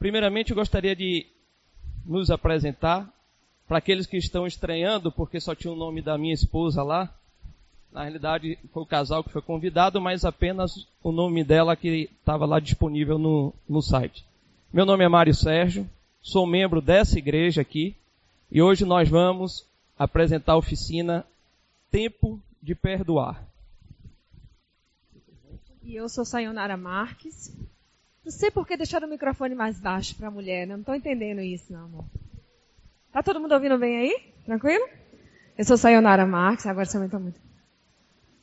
[0.00, 1.26] Primeiramente, eu gostaria de
[2.06, 3.06] nos apresentar
[3.68, 7.14] para aqueles que estão estranhando, porque só tinha o nome da minha esposa lá.
[7.92, 12.46] Na realidade, foi o casal que foi convidado, mas apenas o nome dela que estava
[12.46, 14.24] lá disponível no, no site.
[14.72, 15.86] Meu nome é Mário Sérgio,
[16.22, 17.94] sou membro dessa igreja aqui,
[18.50, 19.66] e hoje nós vamos
[19.98, 21.26] apresentar a oficina
[21.90, 23.44] Tempo de Perdoar.
[25.82, 27.54] E eu sou Sayonara Marques.
[28.24, 30.74] Não sei por que deixaram o microfone mais baixo para a mulher, né?
[30.74, 32.04] não estou entendendo isso, não, amor.
[33.12, 34.32] Tá todo mundo ouvindo bem aí?
[34.44, 34.86] Tranquilo?
[35.56, 37.40] Eu sou Sayonara Marques, agora você aumentou muito.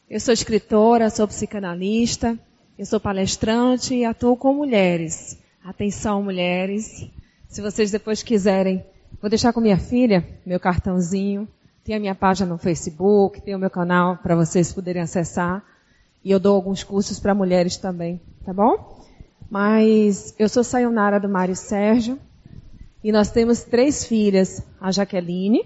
[0.09, 2.37] Eu sou escritora, sou psicanalista,
[2.77, 5.37] eu sou palestrante e atuo com mulheres.
[5.63, 7.09] Atenção, mulheres.
[7.47, 8.85] Se vocês depois quiserem,
[9.21, 11.47] vou deixar com minha filha meu cartãozinho.
[11.83, 15.63] Tem a minha página no Facebook, tem o meu canal para vocês poderem acessar.
[16.23, 18.96] E eu dou alguns cursos para mulheres também, tá bom?
[19.49, 22.19] Mas eu sou Sayonara do Mário Sérgio.
[23.03, 25.65] E nós temos três filhas, a Jaqueline.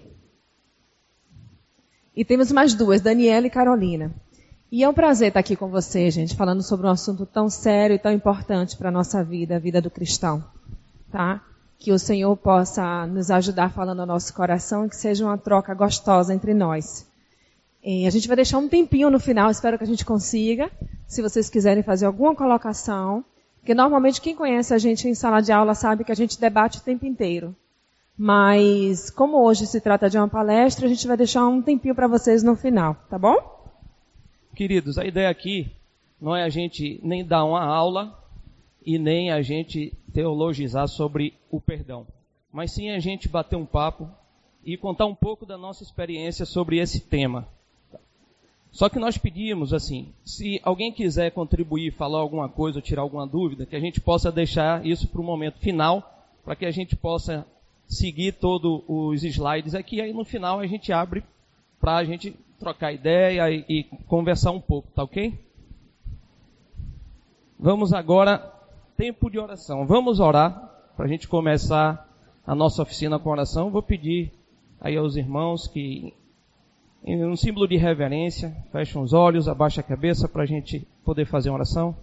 [2.15, 4.13] E temos mais duas, Daniela e Carolina.
[4.71, 7.95] E é um prazer estar aqui com vocês, gente, falando sobre um assunto tão sério
[7.95, 10.43] e tão importante para a nossa vida, a vida do cristão.
[11.11, 11.41] Tá?
[11.77, 15.73] Que o Senhor possa nos ajudar falando ao nosso coração e que seja uma troca
[15.73, 17.05] gostosa entre nós.
[17.83, 20.71] E a gente vai deixar um tempinho no final, espero que a gente consiga.
[21.07, 23.25] Se vocês quiserem fazer alguma colocação,
[23.61, 26.79] porque normalmente quem conhece a gente em sala de aula sabe que a gente debate
[26.79, 27.55] o tempo inteiro.
[28.17, 32.07] Mas como hoje se trata de uma palestra, a gente vai deixar um tempinho para
[32.07, 33.37] vocês no final, tá bom?
[34.55, 35.71] Queridos, a ideia aqui
[36.19, 38.17] não é a gente nem dar uma aula
[38.83, 42.07] e nem a gente teologizar sobre o perdão,
[42.51, 44.09] mas sim a gente bater um papo
[44.65, 47.47] e contar um pouco da nossa experiência sobre esse tema.
[48.71, 53.65] Só que nós pedimos, assim, se alguém quiser contribuir, falar alguma coisa tirar alguma dúvida,
[53.65, 57.45] que a gente possa deixar isso para o momento final, para que a gente possa
[57.85, 61.21] seguir todos os slides aqui, aí no final a gente abre
[61.79, 65.37] para a gente trocar ideia e, e conversar um pouco, tá ok?
[67.59, 68.53] Vamos agora,
[68.95, 69.85] tempo de oração.
[69.85, 72.07] Vamos orar para a gente começar
[72.47, 73.69] a nossa oficina com oração.
[73.69, 74.31] Vou pedir
[74.79, 76.13] aí aos irmãos que
[77.03, 81.25] em um símbolo de reverência, fecham os olhos, abaixa a cabeça para a gente poder
[81.25, 81.95] fazer uma oração.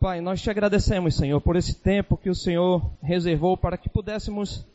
[0.00, 4.66] Pai, nós te agradecemos, Senhor, por esse tempo que o Senhor reservou para que pudéssemos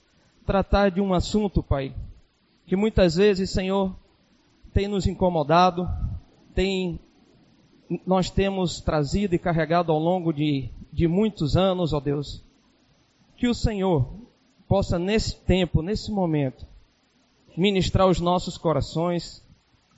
[0.46, 1.94] tratar de um assunto, Pai,
[2.66, 3.96] que muitas vezes, Senhor,
[4.74, 5.88] tem nos incomodado,
[6.54, 7.00] tem,
[8.06, 12.44] nós temos trazido e carregado ao longo de, de muitos anos, ó Deus.
[13.38, 14.14] Que o Senhor
[14.68, 16.66] possa, nesse tempo, nesse momento,
[17.58, 19.46] ministrar os nossos corações,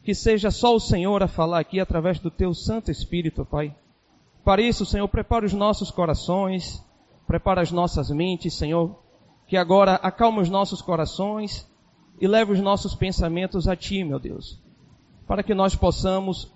[0.03, 3.73] que seja só o Senhor a falar aqui através do teu Santo Espírito, Pai.
[4.43, 6.83] Para isso, Senhor, prepara os nossos corações,
[7.25, 8.99] prepara as nossas mentes, Senhor,
[9.47, 11.69] que agora acalma os nossos corações
[12.19, 14.59] e leve os nossos pensamentos a Ti, meu Deus,
[15.25, 16.51] para que nós possamos,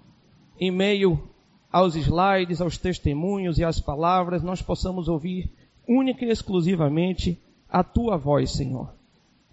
[0.60, 1.30] em meio
[1.72, 5.50] aos slides, aos testemunhos e às palavras, nós possamos ouvir
[5.88, 8.97] única e exclusivamente a Tua voz, Senhor.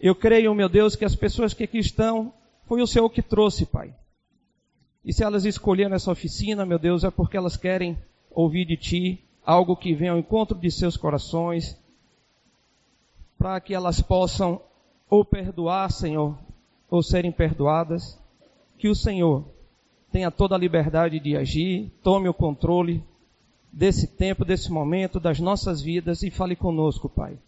[0.01, 2.33] Eu creio, meu Deus, que as pessoas que aqui estão,
[2.67, 3.95] foi o Senhor que trouxe, Pai.
[5.05, 7.97] E se elas escolheram essa oficina, meu Deus, é porque elas querem
[8.31, 11.79] ouvir de Ti algo que venha ao encontro de seus corações,
[13.39, 14.61] para que elas possam
[15.09, 16.39] ou perdoar, Senhor,
[16.89, 18.19] ou serem perdoadas.
[18.79, 19.45] Que o Senhor
[20.11, 23.05] tenha toda a liberdade de agir, tome o controle
[23.71, 27.39] desse tempo, desse momento, das nossas vidas e fale conosco, Pai.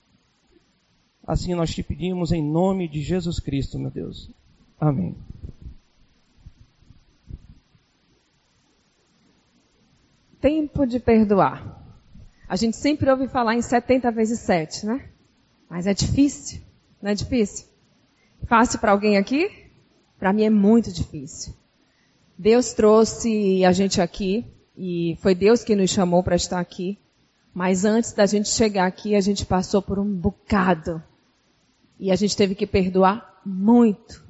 [1.26, 4.30] Assim nós te pedimos em nome de Jesus Cristo, meu Deus.
[4.78, 5.16] Amém.
[10.40, 11.84] Tempo de perdoar.
[12.48, 15.08] A gente sempre ouve falar em 70 vezes 7, né?
[15.68, 16.60] Mas é difícil.
[17.02, 17.66] Não é difícil?
[18.46, 19.50] Fácil para alguém aqui?
[20.20, 21.52] Para mim é muito difícil.
[22.38, 24.44] Deus trouxe a gente aqui
[24.76, 26.96] e foi Deus que nos chamou para estar aqui.
[27.52, 31.02] Mas antes da gente chegar aqui, a gente passou por um bocado
[31.98, 34.24] e a gente teve que perdoar muito.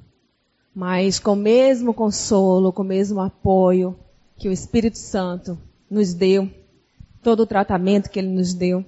[0.73, 3.97] Mas com o mesmo consolo, com o mesmo apoio
[4.37, 5.57] que o Espírito Santo
[5.89, 6.49] nos deu,
[7.23, 8.85] todo o tratamento que ele nos deu,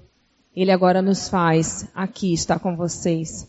[0.56, 3.48] ele agora nos faz aqui estar com vocês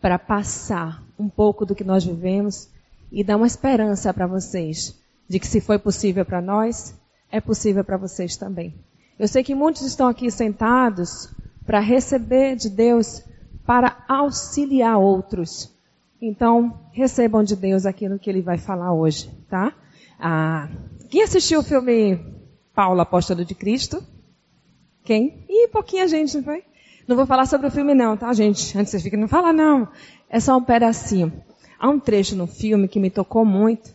[0.00, 2.68] para passar um pouco do que nós vivemos
[3.10, 4.94] e dar uma esperança para vocês
[5.28, 6.94] de que se foi possível para nós,
[7.30, 8.74] é possível para vocês também.
[9.18, 11.30] Eu sei que muitos estão aqui sentados
[11.64, 13.22] para receber de Deus
[13.66, 15.74] para auxiliar outros.
[16.22, 19.72] Então, recebam de Deus aquilo que ele vai falar hoje, tá?
[20.18, 20.68] Ah,
[21.10, 22.18] quem assistiu o filme
[22.74, 24.02] Paulo, Apóstolo de Cristo?
[25.04, 25.44] Quem?
[25.48, 26.62] Ih, pouquinha gente, não foi?
[27.06, 28.76] Não vou falar sobre o filme não, tá, gente?
[28.78, 29.88] Antes vocês fiquem, não fala não.
[30.30, 31.32] É só um pedacinho.
[31.78, 33.94] Há um trecho no filme que me tocou muito,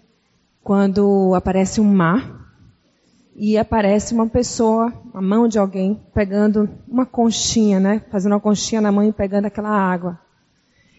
[0.63, 2.40] quando aparece um mar
[3.35, 8.03] e aparece uma pessoa, a mão de alguém, pegando uma conchinha, né?
[8.11, 10.19] Fazendo uma conchinha na mão e pegando aquela água.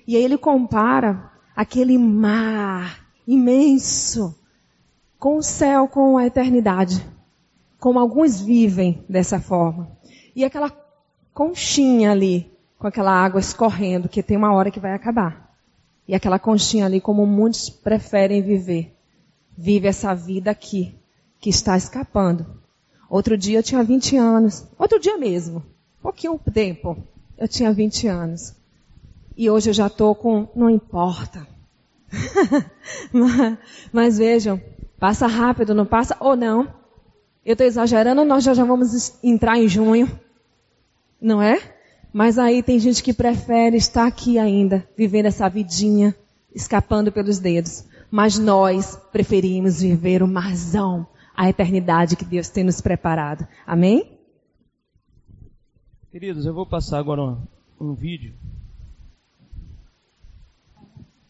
[0.07, 4.37] E aí ele compara aquele mar imenso
[5.19, 7.07] com o céu, com a eternidade.
[7.79, 9.91] Como alguns vivem dessa forma.
[10.35, 10.73] E aquela
[11.35, 15.55] conchinha ali, com aquela água escorrendo, que tem uma hora que vai acabar.
[16.09, 18.97] E aquela conchinha ali, como muitos preferem viver.
[19.57, 20.95] Vive essa vida aqui,
[21.43, 22.47] que está escapando.
[23.11, 24.65] Outro dia eu tinha 20 anos.
[24.79, 25.61] Outro dia mesmo.
[26.01, 26.97] Pouquinho tempo.
[27.37, 28.55] Eu tinha 20 anos.
[29.37, 31.45] E hoje eu já estou com, não importa.
[33.13, 33.59] mas,
[33.93, 34.63] mas, vejam,
[35.01, 36.17] passa rápido, não passa?
[36.21, 36.73] Ou não?
[37.45, 40.09] Eu estou exagerando, nós já, já vamos entrar em junho.
[41.21, 41.61] Não é?
[42.13, 46.15] Mas aí tem gente que prefere estar aqui ainda, vivendo essa vidinha,
[46.55, 47.85] escapando pelos dedos.
[48.09, 51.07] Mas nós preferimos viver o marzão,
[51.43, 53.49] a eternidade que Deus tem nos preparado.
[53.67, 54.17] Amém?
[56.13, 57.43] Queridos, eu vou passar agora um,
[57.81, 58.33] um vídeo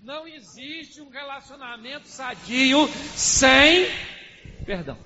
[0.04, 3.88] não existe um relacionamento sadio sem
[4.66, 4.98] perdão.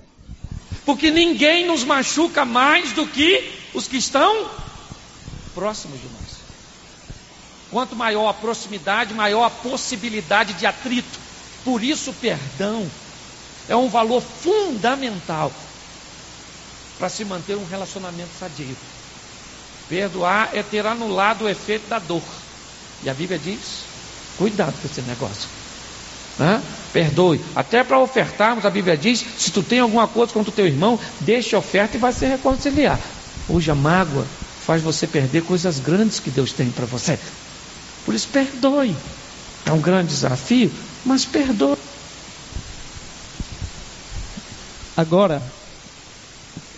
[0.85, 4.50] Porque ninguém nos machuca mais do que os que estão
[5.55, 6.41] próximos de nós.
[7.70, 11.20] Quanto maior a proximidade, maior a possibilidade de atrito.
[11.62, 12.91] Por isso, perdão
[13.68, 15.52] é um valor fundamental
[16.98, 18.76] para se manter um relacionamento sadio.
[19.88, 22.22] Perdoar é ter anulado o efeito da dor.
[23.02, 23.86] E a Bíblia diz
[24.36, 25.48] Cuidado com esse negócio.
[26.38, 26.62] Né?
[26.92, 27.40] Perdoe.
[27.54, 30.98] Até para ofertarmos, a Bíblia diz: se tu tem alguma coisa contra o teu irmão,
[31.20, 33.00] deixe a oferta e vai se reconciliar.
[33.48, 34.26] Hoje a mágoa
[34.66, 37.18] faz você perder coisas grandes que Deus tem para você.
[38.04, 38.94] Por isso, perdoe.
[39.64, 40.70] É um grande desafio,
[41.04, 41.78] mas perdoe.
[44.96, 45.43] Agora,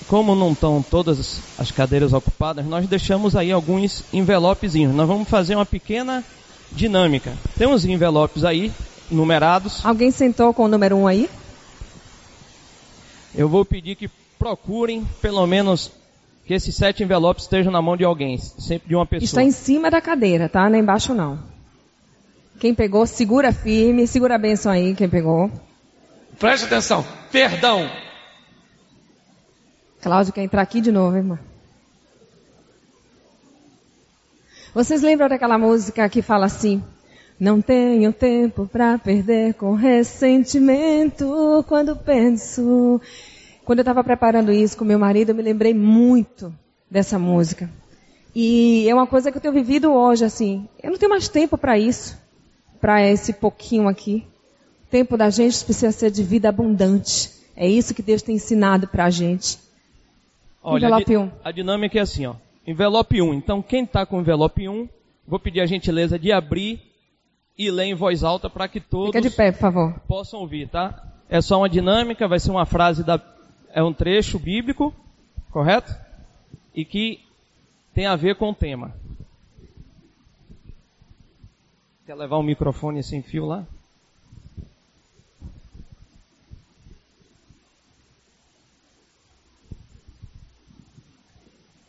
[0.08, 4.94] como não estão todas as cadeiras ocupadas, nós deixamos aí alguns envelopezinhos.
[4.94, 6.24] Nós vamos fazer uma pequena
[6.72, 7.32] dinâmica.
[7.56, 8.72] Tem uns envelopes aí,
[9.10, 9.84] numerados.
[9.84, 11.30] Alguém sentou com o número 1 um aí?
[13.34, 15.92] Eu vou pedir que procurem, pelo menos,
[16.46, 19.26] que esses sete envelopes estejam na mão de alguém, sempre de uma pessoa.
[19.26, 20.68] Está em cima da cadeira, tá?
[20.70, 21.38] Nem embaixo não.
[22.58, 25.50] Quem pegou, segura firme, segura a benção aí, quem pegou.
[26.38, 27.88] Preste atenção, perdão.
[30.00, 31.38] Cláudio quer entrar aqui de novo, irmã.
[34.74, 36.82] Vocês lembram daquela música que fala assim?
[37.38, 43.00] Não tenho tempo para perder com ressentimento quando penso.
[43.64, 46.54] Quando eu estava preparando isso com meu marido, eu me lembrei muito
[46.90, 47.68] dessa música.
[48.34, 50.68] E é uma coisa que eu tenho vivido hoje, assim.
[50.82, 52.16] Eu não tenho mais tempo para isso,
[52.80, 54.24] para esse pouquinho aqui.
[54.86, 57.30] O tempo da gente precisa ser de vida abundante.
[57.56, 59.58] É isso que Deus tem ensinado para a gente.
[60.68, 62.34] Olha, a, a dinâmica é assim, ó
[62.68, 63.32] envelope 1.
[63.32, 64.86] Então, quem está com envelope 1,
[65.26, 66.78] vou pedir a gentileza de abrir
[67.56, 70.00] e ler em voz alta para que todos Fica de pé, por favor.
[70.06, 71.02] possam ouvir, tá?
[71.30, 73.18] É só uma dinâmica, vai ser uma frase da
[73.72, 74.94] é um trecho bíblico,
[75.50, 75.94] correto?
[76.74, 77.20] E que
[77.94, 78.94] tem a ver com o tema.
[82.06, 83.66] Quer levar o um microfone sem fio lá?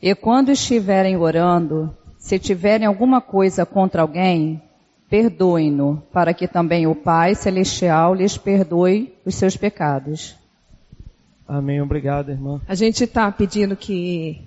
[0.01, 4.61] E quando estiverem orando, se tiverem alguma coisa contra alguém,
[5.09, 10.35] perdoem-no, para que também o Pai Celestial lhes perdoe os seus pecados.
[11.47, 11.81] Amém.
[11.81, 12.61] Obrigado, irmã.
[12.67, 14.41] A gente está pedindo que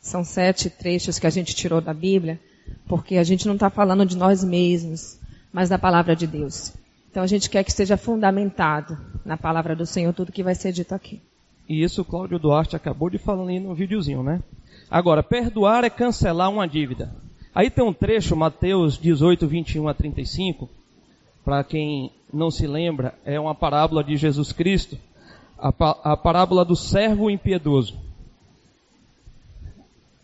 [0.00, 2.40] são sete trechos que a gente tirou da Bíblia,
[2.88, 5.18] porque a gente não está falando de nós mesmos,
[5.52, 6.72] mas da palavra de Deus.
[7.10, 10.72] Então a gente quer que esteja fundamentado na palavra do Senhor tudo que vai ser
[10.72, 11.22] dito aqui.
[11.68, 14.42] E isso o Cláudio Duarte acabou de falar ali no videozinho, né?
[14.90, 17.12] Agora, perdoar é cancelar uma dívida.
[17.54, 20.68] Aí tem um trecho, Mateus 18, 21 a 35.
[21.44, 24.98] Para quem não se lembra, é uma parábola de Jesus Cristo.
[25.58, 25.68] A,
[26.12, 27.98] a parábola do servo impiedoso.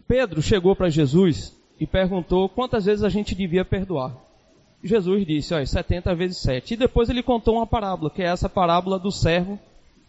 [0.06, 4.14] Pedro chegou para Jesus e perguntou quantas vezes a gente devia perdoar.
[4.84, 6.74] Jesus disse, olha, 70 vezes 7.
[6.74, 9.58] E depois ele contou uma parábola, que é essa parábola do servo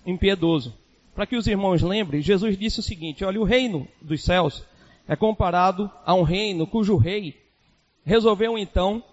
[0.05, 0.73] impiedoso.
[1.13, 4.63] Para que os irmãos lembrem, Jesus disse o seguinte: olha, o reino dos céus
[5.07, 7.41] é comparado a um reino cujo rei
[8.05, 9.03] resolveu então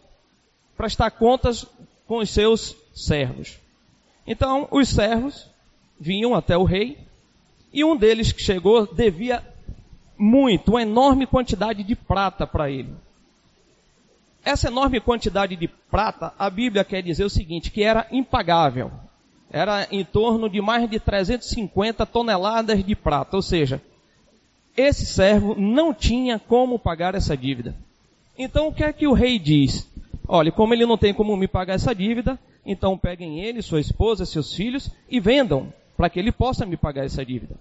[0.77, 1.67] prestar contas
[2.07, 3.59] com os seus servos.
[4.27, 5.49] Então, os servos
[5.99, 6.99] vinham até o rei
[7.73, 9.45] e um deles que chegou devia
[10.17, 12.95] muito, uma enorme quantidade de prata para ele.
[14.45, 18.91] Essa enorme quantidade de prata, a Bíblia quer dizer o seguinte, que era impagável.
[19.51, 23.83] Era em torno de mais de 350 toneladas de prata, ou seja,
[24.77, 27.75] esse servo não tinha como pagar essa dívida.
[28.39, 29.89] Então o que é que o rei diz?
[30.27, 34.25] Olha, como ele não tem como me pagar essa dívida, então peguem ele, sua esposa,
[34.25, 37.57] seus filhos e vendam para que ele possa me pagar essa dívida.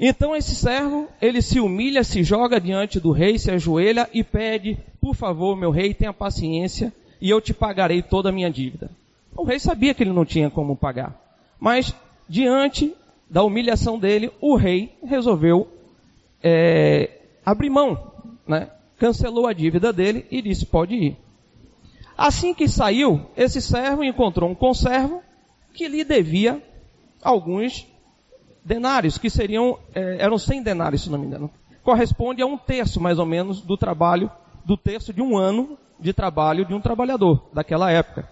[0.00, 4.78] Então esse servo, ele se humilha, se joga diante do rei, se ajoelha e pede,
[5.00, 8.90] por favor, meu rei, tenha paciência e eu te pagarei toda a minha dívida.
[9.36, 11.18] O rei sabia que ele não tinha como pagar.
[11.58, 11.94] Mas,
[12.28, 12.94] diante
[13.28, 15.68] da humilhação dele, o rei resolveu
[16.42, 18.12] é, abrir mão,
[18.46, 18.70] né?
[18.98, 21.16] cancelou a dívida dele e disse, pode ir.
[22.16, 25.22] Assim que saiu, esse servo encontrou um conservo
[25.72, 26.62] que lhe devia
[27.22, 27.86] alguns
[28.64, 31.50] denários, que seriam, é, eram 100 denários, se não me engano.
[31.82, 34.30] Corresponde a um terço, mais ou menos, do trabalho,
[34.64, 38.28] do terço de um ano de trabalho de um trabalhador daquela época.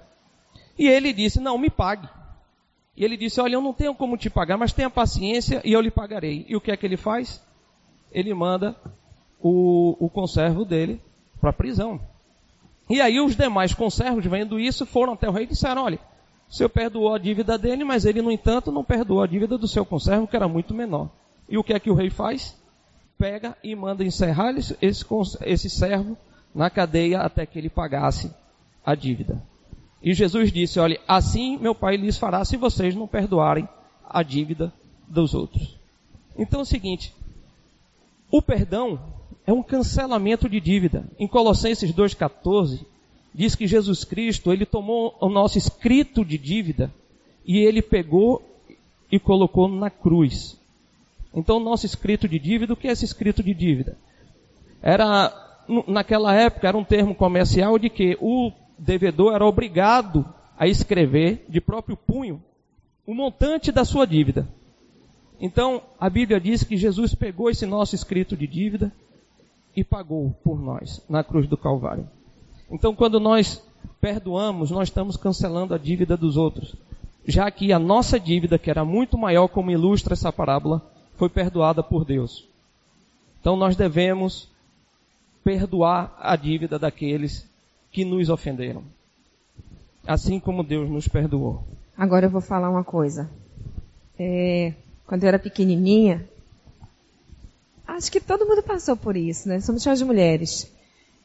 [0.80, 2.08] E ele disse, não, me pague.
[2.96, 5.80] E ele disse, olha, eu não tenho como te pagar, mas tenha paciência e eu
[5.82, 6.46] lhe pagarei.
[6.48, 7.38] E o que é que ele faz?
[8.10, 8.74] Ele manda
[9.38, 10.98] o, o conservo dele
[11.38, 12.00] para a prisão.
[12.88, 15.98] E aí os demais conservos, vendo isso, foram até o rei e disseram, olha,
[16.48, 19.68] o senhor perdoou a dívida dele, mas ele, no entanto, não perdoou a dívida do
[19.68, 21.10] seu conservo, que era muito menor.
[21.46, 22.58] E o que é que o rei faz?
[23.18, 26.16] Pega e manda encerrar esse, esse servo
[26.54, 28.34] na cadeia até que ele pagasse
[28.82, 29.49] a dívida.
[30.02, 33.68] E Jesus disse, olha, assim meu pai lhes fará se vocês não perdoarem
[34.08, 34.72] a dívida
[35.06, 35.76] dos outros.
[36.38, 37.14] Então é o seguinte,
[38.30, 38.98] o perdão
[39.46, 41.04] é um cancelamento de dívida.
[41.18, 42.80] Em Colossenses 2,14,
[43.34, 46.90] diz que Jesus Cristo, ele tomou o nosso escrito de dívida
[47.44, 48.42] e ele pegou
[49.10, 50.56] e colocou na cruz.
[51.34, 53.96] Então, o nosso escrito de dívida, o que é esse escrito de dívida?
[54.82, 55.32] Era,
[55.86, 60.24] naquela época, era um termo comercial de que o devedor era obrigado
[60.58, 62.42] a escrever de próprio punho
[63.06, 64.48] o montante da sua dívida.
[65.40, 68.92] Então, a Bíblia diz que Jesus pegou esse nosso escrito de dívida
[69.74, 72.08] e pagou por nós na cruz do Calvário.
[72.70, 73.62] Então, quando nós
[74.00, 76.74] perdoamos, nós estamos cancelando a dívida dos outros,
[77.26, 80.82] já que a nossa dívida, que era muito maior, como ilustra essa parábola,
[81.16, 82.46] foi perdoada por Deus.
[83.40, 84.48] Então, nós devemos
[85.42, 87.49] perdoar a dívida daqueles
[87.90, 88.82] que nos ofenderam,
[90.06, 91.64] assim como Deus nos perdoou.
[91.96, 93.28] Agora eu vou falar uma coisa.
[94.18, 94.72] É,
[95.06, 96.28] quando eu era pequenininha,
[97.86, 99.60] acho que todo mundo passou por isso, né?
[99.60, 100.70] Somos de mulheres.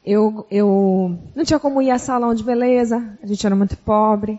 [0.04, 4.38] Eu, eu não tinha como ir a salão de beleza, a gente era muito pobre,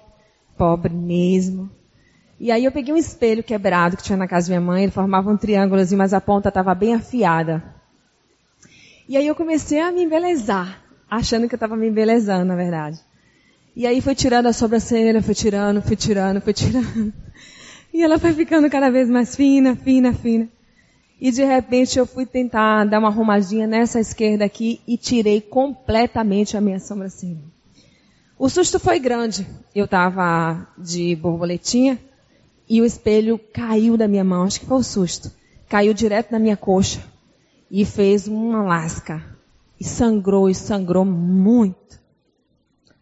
[0.58, 1.70] pobre mesmo.
[2.40, 4.92] E aí eu peguei um espelho quebrado que tinha na casa da minha mãe, ele
[4.92, 7.64] formava um triângulozinho, mas a ponta estava bem afiada.
[9.10, 13.00] E aí eu comecei a me embelezar, achando que eu estava me embelezando, na verdade.
[13.76, 17.14] E aí foi tirando a sobrancelha, foi tirando, foi tirando, foi tirando.
[17.94, 20.48] E ela foi ficando cada vez mais fina, fina, fina.
[21.20, 26.56] E de repente eu fui tentar dar uma arrumadinha nessa esquerda aqui e tirei completamente
[26.56, 27.42] a minha sobrancelha.
[28.38, 29.48] O susto foi grande.
[29.74, 32.00] Eu estava de borboletinha
[32.70, 34.44] e o espelho caiu da minha mão.
[34.44, 35.32] Acho que foi o susto.
[35.68, 37.02] Caiu direto na minha coxa
[37.72, 39.37] e fez uma lasca.
[39.80, 42.00] E sangrou, e sangrou muito.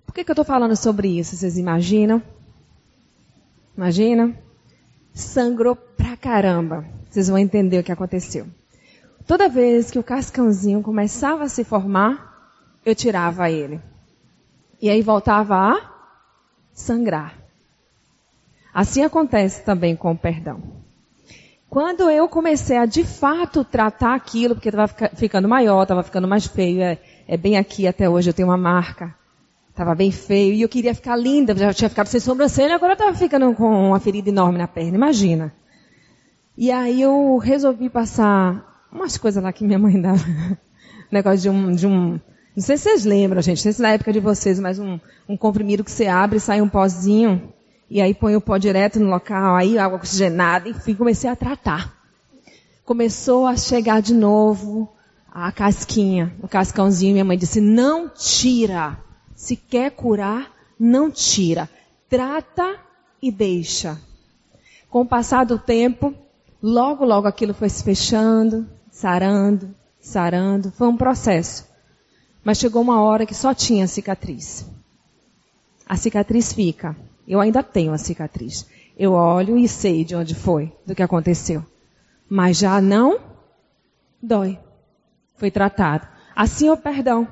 [0.05, 1.35] Por que, que eu estou falando sobre isso?
[1.35, 2.21] Vocês imaginam?
[3.75, 4.37] Imagina?
[5.13, 6.85] Sangrou pra caramba.
[7.09, 8.47] Vocês vão entender o que aconteceu.
[9.25, 12.53] Toda vez que o cascãozinho começava a se formar,
[12.85, 13.81] eu tirava ele.
[14.81, 15.91] E aí voltava a
[16.73, 17.35] sangrar.
[18.73, 20.84] Assim acontece também com o perdão.
[21.75, 26.47] Quando eu comecei a de fato tratar aquilo, porque estava ficando maior, estava ficando mais
[26.47, 29.13] feio, é, é, bem aqui até hoje eu tenho uma marca,
[29.71, 33.13] estava bem feio, e eu queria ficar linda, já tinha ficado sem sobrancelha, agora estava
[33.13, 35.53] ficando com uma ferida enorme na perna, imagina.
[36.57, 40.23] E aí eu resolvi passar umas coisas lá que minha mãe dava.
[41.11, 42.11] Negócio de um, de um,
[42.55, 44.97] não sei se vocês lembram, gente, não sei se na época de vocês, mas um,
[45.27, 47.53] um comprimido que você abre e sai um pozinho,
[47.89, 51.93] e aí põe o pó direto no local, aí água oxigenada, enfim, comecei a tratar.
[52.83, 54.91] Começou a chegar de novo
[55.31, 58.97] a casquinha, o cascãozinho, minha mãe disse, não tira.
[59.35, 61.69] Se quer curar, não tira.
[62.09, 62.77] Trata
[63.21, 63.99] e deixa.
[64.89, 66.15] Com o passar do tempo,
[66.67, 69.69] Logo, logo aquilo foi se fechando, sarando,
[70.01, 70.71] sarando.
[70.71, 71.63] Foi um processo.
[72.43, 74.65] Mas chegou uma hora que só tinha cicatriz.
[75.87, 76.95] A cicatriz fica.
[77.27, 78.67] Eu ainda tenho a cicatriz.
[78.97, 81.63] Eu olho e sei de onde foi, do que aconteceu.
[82.29, 83.19] Mas já não
[84.21, 84.57] dói.
[85.35, 86.07] foi tratado.
[86.35, 87.27] Assim é o perdão,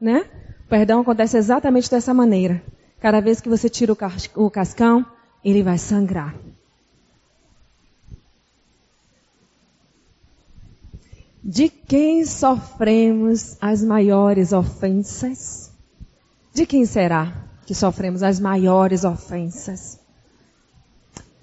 [0.00, 0.24] né?
[0.64, 2.62] O perdão acontece exatamente dessa maneira.
[3.00, 3.92] Cada vez que você tira
[4.34, 5.06] o cascão,
[5.44, 6.34] ele vai sangrar.
[11.42, 15.72] De quem sofremos as maiores ofensas?
[16.52, 20.00] De quem será que sofremos as maiores ofensas?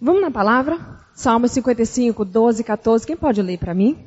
[0.01, 0.79] Vamos na palavra?
[1.13, 3.05] Salmo 55, 12, 14.
[3.05, 4.03] Quem pode ler para mim?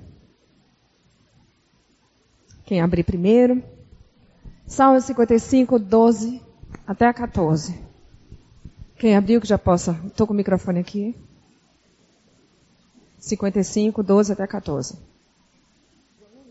[2.64, 3.62] Quem abrir primeiro?
[4.66, 6.42] Salmo 55, 12
[6.84, 7.78] até 14.
[8.96, 9.96] Quem abriu que já possa.
[10.04, 11.14] Estou com o microfone aqui.
[13.20, 14.98] 55, 12 até 14.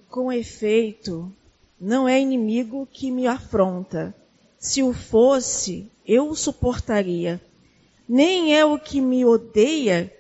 [0.10, 1.30] Com efeito,
[1.78, 4.16] não é inimigo que me afronta.
[4.60, 7.42] Se o fosse, eu o suportaria.
[8.08, 10.14] Nem é o que me odeia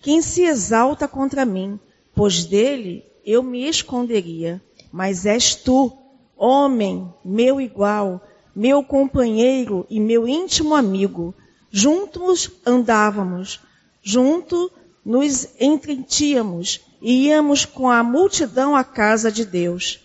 [0.00, 1.78] quem se exalta contra mim,
[2.14, 4.62] pois dele eu me esconderia.
[4.90, 5.92] Mas és tu,
[6.36, 8.20] homem, meu igual,
[8.54, 11.34] meu companheiro e meu íntimo amigo.
[11.70, 13.60] Juntos andávamos,
[14.02, 14.70] junto
[15.04, 20.00] nos entretíamos e íamos com a multidão à casa de Deus.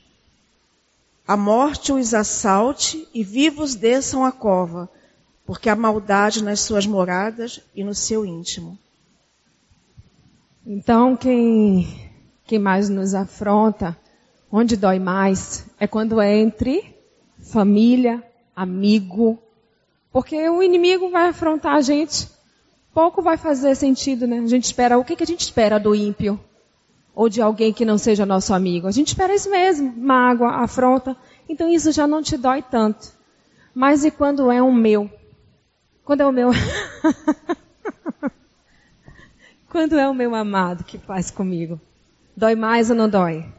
[1.27, 4.89] A morte os assalte e vivos desçam a cova,
[5.45, 8.79] porque há maldade nas suas moradas e no seu íntimo.
[10.65, 12.09] Então, quem,
[12.45, 13.97] quem mais nos afronta,
[14.49, 16.95] onde dói mais, é quando é entre
[17.39, 18.23] família,
[18.55, 19.37] amigo,
[20.11, 22.29] porque o inimigo vai afrontar a gente,
[22.93, 24.39] pouco vai fazer sentido, né?
[24.39, 26.39] A gente espera, o que, que a gente espera do ímpio?
[27.17, 28.85] Ou de alguém que não seja nosso amigo.
[28.85, 31.17] A gente espera isso mesmo, mágoa, afronta.
[31.49, 33.11] Então isso já não te dói tanto.
[33.73, 35.09] Mas e quando é um meu?
[36.05, 36.51] Quando é o meu.
[39.67, 41.81] quando é o meu amado que faz comigo?
[42.35, 43.51] Dói mais ou não dói?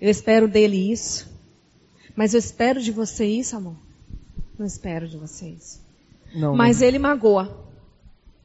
[0.00, 1.28] Eu espero dele isso.
[2.14, 3.74] Mas eu espero de você isso, amor?
[4.56, 5.82] Não espero de você isso.
[6.32, 6.86] Não, mas não.
[6.86, 7.66] ele magoa.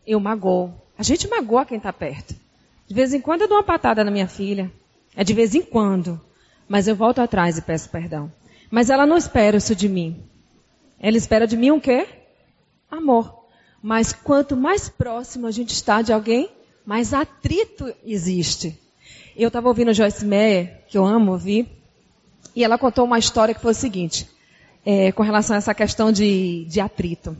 [0.07, 0.73] Eu magoo.
[0.97, 2.33] A gente magoa quem está perto.
[2.89, 4.71] De vez em quando eu dou uma patada na minha filha.
[5.15, 6.19] É de vez em quando.
[6.67, 8.31] Mas eu volto atrás e peço perdão.
[8.71, 10.23] Mas ela não espera isso de mim.
[10.99, 12.07] Ela espera de mim o quê?
[12.89, 13.43] Amor.
[13.79, 16.49] Mas quanto mais próximo a gente está de alguém,
[16.83, 18.75] mais atrito existe.
[19.37, 21.69] Eu estava ouvindo Joyce Meyer, que eu amo ouvir,
[22.55, 24.27] e ela contou uma história que foi o seguinte,
[24.83, 27.37] é, com relação a essa questão de, de atrito.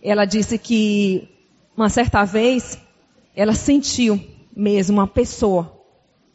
[0.00, 1.28] Ela disse que
[1.76, 2.78] uma certa vez
[3.34, 5.80] ela sentiu mesmo uma pessoa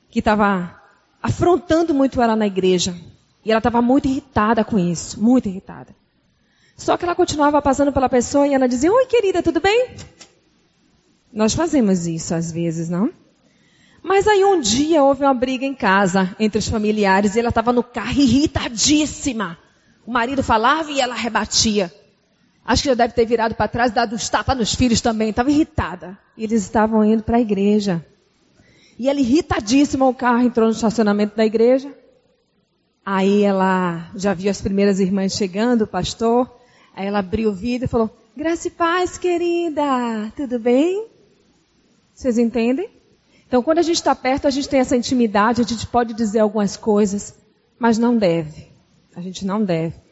[0.10, 0.82] que estava
[1.22, 2.96] afrontando muito ela na igreja.
[3.44, 5.96] E ela estava muito irritada com isso, muito irritada.
[6.76, 9.96] Só que ela continuava passando pela pessoa e ela dizia: Oi, querida, tudo bem?
[11.32, 13.12] Nós fazemos isso às vezes, não?
[14.02, 17.74] Mas aí um dia houve uma briga em casa entre os familiares e ela estava
[17.74, 19.58] no carro irritadíssima.
[20.06, 21.92] O marido falava e ela rebatia.
[22.66, 25.30] Acho que já deve ter virado para trás e dado uns tapas nos filhos também.
[25.30, 26.18] Estava irritada.
[26.36, 28.04] E eles estavam indo para a igreja.
[28.98, 31.94] E ela irritadíssima, o carro entrou no estacionamento da igreja.
[33.06, 36.52] Aí ela já viu as primeiras irmãs chegando, o pastor.
[36.96, 39.82] Aí ela abriu o vidro e falou, Graça e paz, querida.
[40.36, 41.08] Tudo bem?
[42.14, 42.90] Vocês entendem?
[43.48, 46.40] Então, quando a gente está perto, a gente tem essa intimidade, a gente pode dizer
[46.40, 47.34] algumas coisas,
[47.80, 48.68] mas não deve.
[49.16, 50.05] A gente não deve.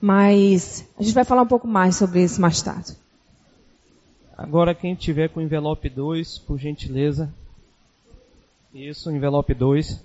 [0.00, 2.96] Mas a gente vai falar um pouco mais sobre isso mais tarde.
[4.36, 7.32] Agora, quem tiver com o envelope 2, por gentileza.
[8.74, 10.04] Isso, envelope 2.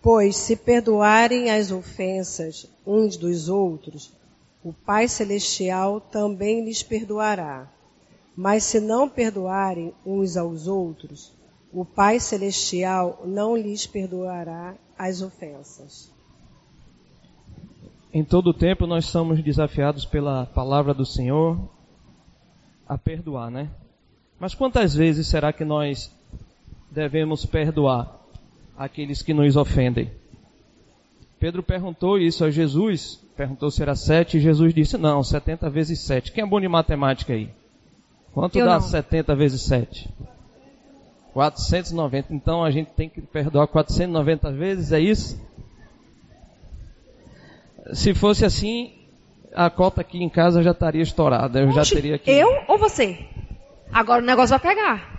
[0.00, 4.10] Pois se perdoarem as ofensas uns dos outros,
[4.62, 7.68] o Pai Celestial também lhes perdoará.
[8.34, 11.32] Mas se não perdoarem uns aos outros,
[11.70, 16.13] o Pai Celestial não lhes perdoará as ofensas.
[18.14, 21.58] Em todo o tempo nós somos desafiados pela palavra do Senhor
[22.88, 23.68] a perdoar, né?
[24.38, 26.14] Mas quantas vezes será que nós
[26.92, 28.20] devemos perdoar
[28.78, 30.12] aqueles que nos ofendem?
[31.40, 35.98] Pedro perguntou isso a Jesus, perguntou se era sete, e Jesus disse, não, 70 vezes
[35.98, 36.30] sete.
[36.30, 37.50] Quem é bom de matemática aí?
[38.32, 38.80] Quanto Eu dá não.
[38.80, 40.08] 70 vezes sete?
[41.32, 42.32] 490.
[42.32, 45.36] Então a gente tem que perdoar 490 vezes, é isso?
[47.92, 48.92] Se fosse assim,
[49.54, 51.60] a cota aqui em casa já estaria estourada.
[51.60, 52.30] Eu Oxi, já teria que.
[52.30, 53.18] Eu ou você?
[53.92, 55.14] Agora o negócio vai pegar.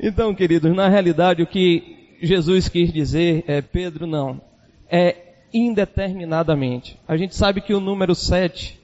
[0.00, 4.40] Então, queridos, na realidade o que Jesus quis dizer é, Pedro, não,
[4.88, 5.16] é
[5.52, 6.98] indeterminadamente.
[7.06, 8.78] A gente sabe que o número 7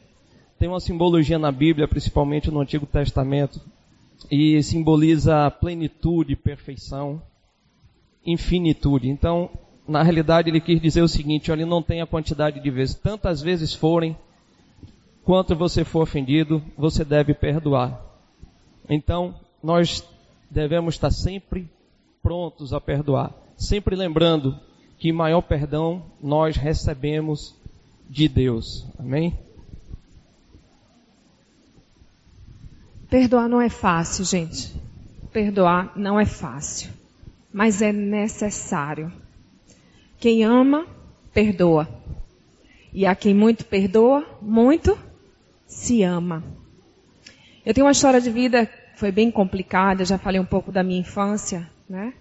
[0.58, 3.60] tem uma simbologia na Bíblia, principalmente no Antigo Testamento,
[4.30, 7.22] e simboliza plenitude, perfeição.
[8.24, 9.08] infinitude.
[9.08, 9.50] Então,
[9.86, 13.42] na realidade, ele quis dizer o seguinte: olha, não tem a quantidade de vezes, tantas
[13.42, 14.16] vezes forem,
[15.24, 18.00] quanto você for ofendido, você deve perdoar.
[18.88, 20.06] Então, nós
[20.50, 21.68] devemos estar sempre
[22.22, 24.58] prontos a perdoar, sempre lembrando
[24.98, 27.54] que maior perdão nós recebemos
[28.08, 28.86] de Deus.
[28.98, 29.36] Amém?
[33.10, 34.74] Perdoar não é fácil, gente.
[35.32, 36.90] Perdoar não é fácil,
[37.52, 39.12] mas é necessário.
[40.18, 40.86] Quem ama,
[41.32, 41.88] perdoa.
[42.92, 44.96] E a quem muito perdoa, muito
[45.66, 46.44] se ama.
[47.66, 50.82] Eu tenho uma história de vida que foi bem complicada, já falei um pouco da
[50.82, 52.12] minha infância, né?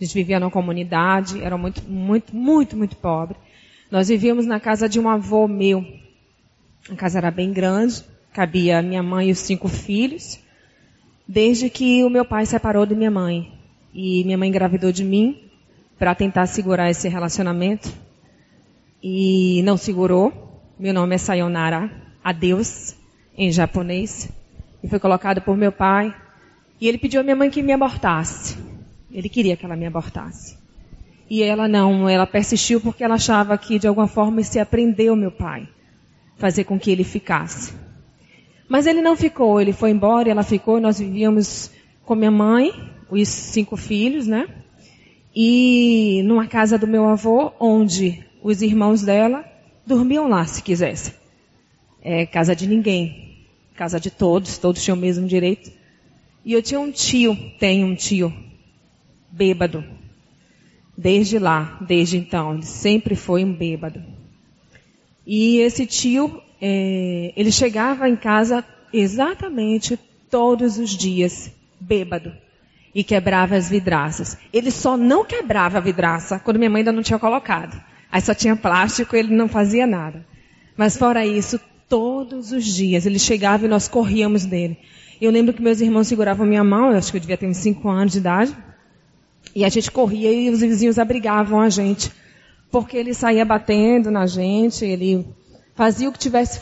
[0.00, 3.36] A gente vivia numa comunidade, era muito, muito, muito, muito pobre.
[3.90, 5.84] Nós vivíamos na casa de um avô meu.
[6.88, 10.38] A casa era bem grande, cabia minha mãe e os cinco filhos,
[11.26, 13.52] desde que o meu pai separou de minha mãe.
[13.92, 15.49] E minha mãe engravidou de mim,
[16.00, 17.92] para tentar segurar esse relacionamento
[19.02, 20.32] e não segurou.
[20.78, 21.90] Meu nome é Sayonara,
[22.24, 22.96] adeus,
[23.36, 24.30] em japonês,
[24.82, 26.16] e foi colocado por meu pai.
[26.80, 28.56] E ele pediu à minha mãe que me abortasse.
[29.12, 30.56] Ele queria que ela me abortasse.
[31.28, 35.30] E ela não, ela persistiu porque ela achava que de alguma forma se aprendeu meu
[35.30, 35.68] pai,
[36.38, 37.74] fazer com que ele ficasse.
[38.66, 41.70] Mas ele não ficou, ele foi embora, ela ficou, nós vivíamos
[42.06, 42.72] com minha mãe,
[43.10, 44.48] os cinco filhos, né?
[45.34, 49.44] E numa casa do meu avô, onde os irmãos dela
[49.86, 51.14] dormiam lá, se quisesse.
[52.02, 55.70] É casa de ninguém, casa de todos, todos tinham o mesmo direito.
[56.44, 58.32] E eu tinha um tio, tenho um tio,
[59.30, 59.84] bêbado.
[60.96, 64.02] Desde lá, desde então, ele sempre foi um bêbado.
[65.26, 72.32] E esse tio, é, ele chegava em casa exatamente todos os dias, bêbado
[72.94, 74.36] e quebrava as vidraças.
[74.52, 77.80] Ele só não quebrava a vidraça quando minha mãe ainda não tinha colocado.
[78.10, 80.26] Aí só tinha plástico, ele não fazia nada.
[80.76, 84.78] Mas fora isso, todos os dias ele chegava e nós corríamos dele.
[85.20, 87.58] Eu lembro que meus irmãos seguravam minha mão, eu acho que eu devia ter uns
[87.58, 88.56] 5 anos de idade,
[89.54, 92.10] e a gente corria e os vizinhos abrigavam a gente,
[92.70, 95.26] porque ele saía batendo na gente, ele
[95.74, 96.60] fazia o que tivesse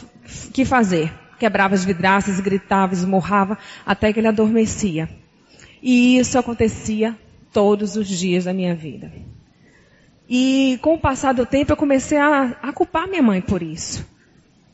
[0.53, 1.13] que fazer.
[1.39, 5.09] Quebrava as vidraças, gritava, esmurrava, até que ele adormecia.
[5.83, 7.17] E isso acontecia
[7.53, 9.11] todos os dias da minha vida.
[10.29, 14.07] E com o passar do tempo eu comecei a, a culpar minha mãe por isso.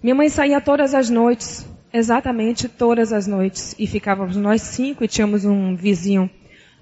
[0.02, 5.08] Minha mãe saía todas as noites, exatamente todas as noites, e ficávamos nós cinco e
[5.08, 6.28] tínhamos um vizinho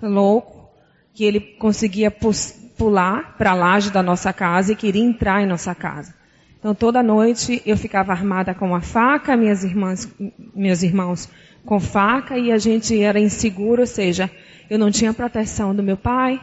[0.01, 0.71] louco
[1.15, 5.75] que ele conseguia pular para a laje da nossa casa e queria entrar em nossa
[5.75, 6.15] casa.
[6.59, 10.09] Então toda noite eu ficava armada com uma faca, minhas irmãs,
[10.55, 11.29] meus irmãos
[11.65, 14.31] com faca e a gente era inseguro, ou seja,
[14.69, 16.41] eu não tinha proteção do meu pai,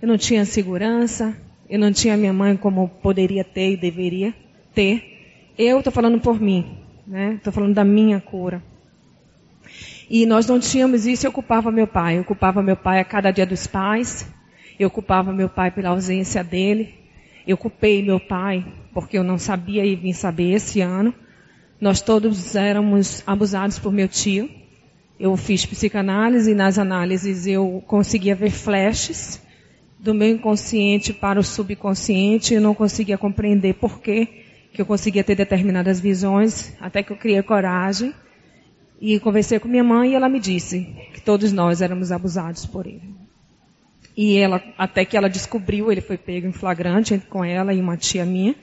[0.00, 1.36] eu não tinha segurança,
[1.68, 4.34] eu não tinha minha mãe como poderia ter e deveria
[4.74, 5.52] ter.
[5.58, 7.34] Eu estou falando por mim, né?
[7.34, 8.62] Estou falando da minha cura.
[10.08, 12.18] E nós não tínhamos isso, eu culpava meu pai.
[12.18, 14.30] Eu culpava meu pai a cada dia dos pais.
[14.78, 16.94] Eu culpava meu pai pela ausência dele.
[17.46, 21.12] Eu culpei meu pai porque eu não sabia e vim saber esse ano.
[21.80, 24.48] Nós todos éramos abusados por meu tio.
[25.18, 29.42] Eu fiz psicanálise e nas análises eu conseguia ver flashes
[29.98, 32.54] do meu inconsciente para o subconsciente.
[32.54, 37.16] Eu não conseguia compreender por que que eu conseguia ter determinadas visões, até que eu
[37.16, 38.12] criei coragem
[39.00, 42.86] e conversei com minha mãe e ela me disse que todos nós éramos abusados por
[42.86, 43.14] ele.
[44.14, 47.96] E ela, até que ela descobriu, ele foi pego em flagrante com ela e uma
[47.96, 48.54] tia minha.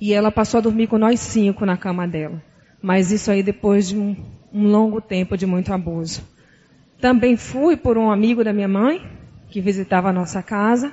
[0.00, 2.42] E ela passou a dormir com nós cinco na cama dela.
[2.82, 4.16] Mas isso aí depois de um,
[4.52, 6.22] um longo tempo de muito abuso.
[7.00, 9.04] Também fui por um amigo da minha mãe,
[9.50, 10.92] que visitava a nossa casa.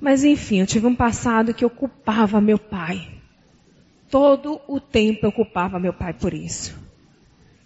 [0.00, 3.08] Mas enfim, eu tive um passado que ocupava meu pai.
[4.10, 6.78] Todo o tempo eu ocupava meu pai por isso.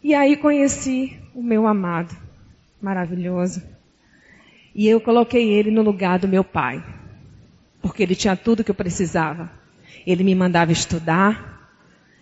[0.03, 2.17] E aí conheci o meu amado,
[2.81, 3.63] maravilhoso.
[4.75, 6.83] E eu coloquei ele no lugar do meu pai.
[7.83, 9.51] Porque ele tinha tudo que eu precisava.
[10.07, 11.71] Ele me mandava estudar,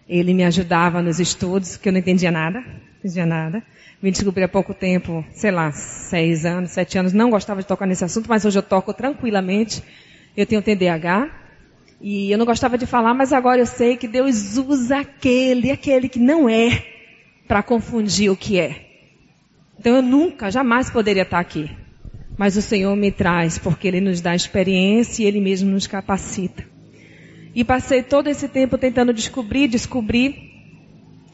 [0.09, 3.63] ele me ajudava nos estudos, que eu não entendia nada, não entendia nada.
[4.03, 7.87] Me descobri há pouco tempo, sei lá, seis anos, sete anos, não gostava de tocar
[7.87, 9.83] nesse assunto, mas hoje eu toco tranquilamente.
[10.37, 11.31] Eu tenho TDAH,
[12.01, 16.09] e eu não gostava de falar, mas agora eu sei que Deus usa aquele, aquele
[16.09, 16.85] que não é,
[17.49, 18.85] para confundir o que é.
[19.79, 21.71] Então eu nunca, jamais poderia estar aqui.
[22.37, 26.65] Mas o Senhor me traz, porque Ele nos dá experiência e Ele mesmo nos capacita.
[27.57, 30.53] E passei todo esse tempo tentando descobrir, descobrir.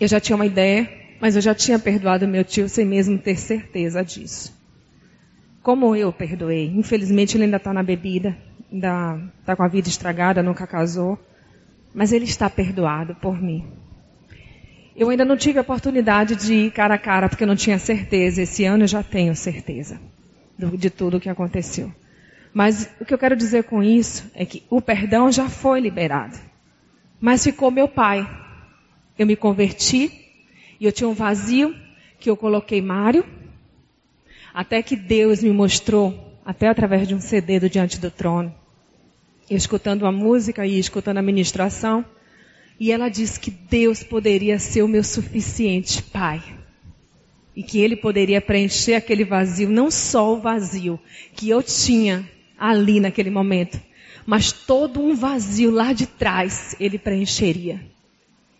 [0.01, 0.89] Eu já tinha uma ideia,
[1.21, 4.57] mas eu já tinha perdoado meu tio sem mesmo ter certeza disso.
[5.63, 6.67] como eu perdoei.
[6.77, 8.37] Infelizmente ele ainda está na bebida,
[8.71, 11.19] ainda está com a vida estragada, nunca casou,
[11.93, 13.65] mas ele está perdoado por mim.
[14.95, 17.79] Eu ainda não tive a oportunidade de ir cara a cara, porque eu não tinha
[17.81, 18.43] certeza.
[18.43, 20.01] Esse ano eu já tenho certeza
[20.79, 21.91] de tudo o que aconteceu.
[22.53, 26.39] Mas o que eu quero dizer com isso é que o perdão já foi liberado.
[27.21, 28.29] Mas ficou meu pai.
[29.19, 30.11] Eu me converti
[30.79, 31.75] e eu tinha um vazio
[32.19, 33.25] que eu coloquei Mário.
[34.53, 38.55] Até que Deus me mostrou, até através de um CD do Diante do Trono,
[39.49, 42.05] escutando a música e escutando a ministração,
[42.79, 46.43] e ela disse que Deus poderia ser o meu suficiente pai.
[47.57, 50.99] E que ele poderia preencher aquele vazio, não só o vazio
[51.35, 52.29] que eu tinha
[52.63, 53.81] ali naquele momento,
[54.25, 57.81] mas todo um vazio lá de trás ele preencheria.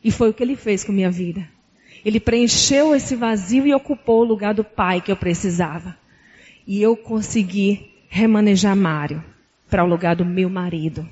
[0.03, 1.49] E foi o que ele fez com minha vida.
[2.05, 5.97] Ele preencheu esse vazio e ocupou o lugar do pai que eu precisava.
[6.67, 9.23] E eu consegui remanejar Mário
[9.71, 11.09] para o lugar do meu marido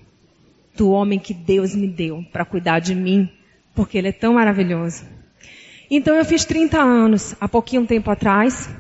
[0.74, 3.31] do homem que Deus me deu para cuidar de mim,
[3.74, 5.05] porque ele é tão maravilhoso.
[5.90, 8.70] Então eu fiz 30 anos, há pouquinho tempo atrás,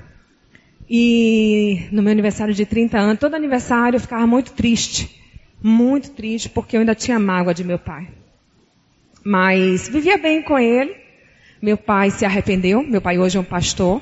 [0.90, 5.08] e no meu aniversário de 30 anos, todo aniversário eu ficava muito triste,
[5.62, 8.08] muito triste, porque eu ainda tinha mágoa de meu pai.
[9.24, 10.96] Mas vivia bem com ele.
[11.62, 14.00] Meu pai se arrependeu, meu pai hoje é um pastor,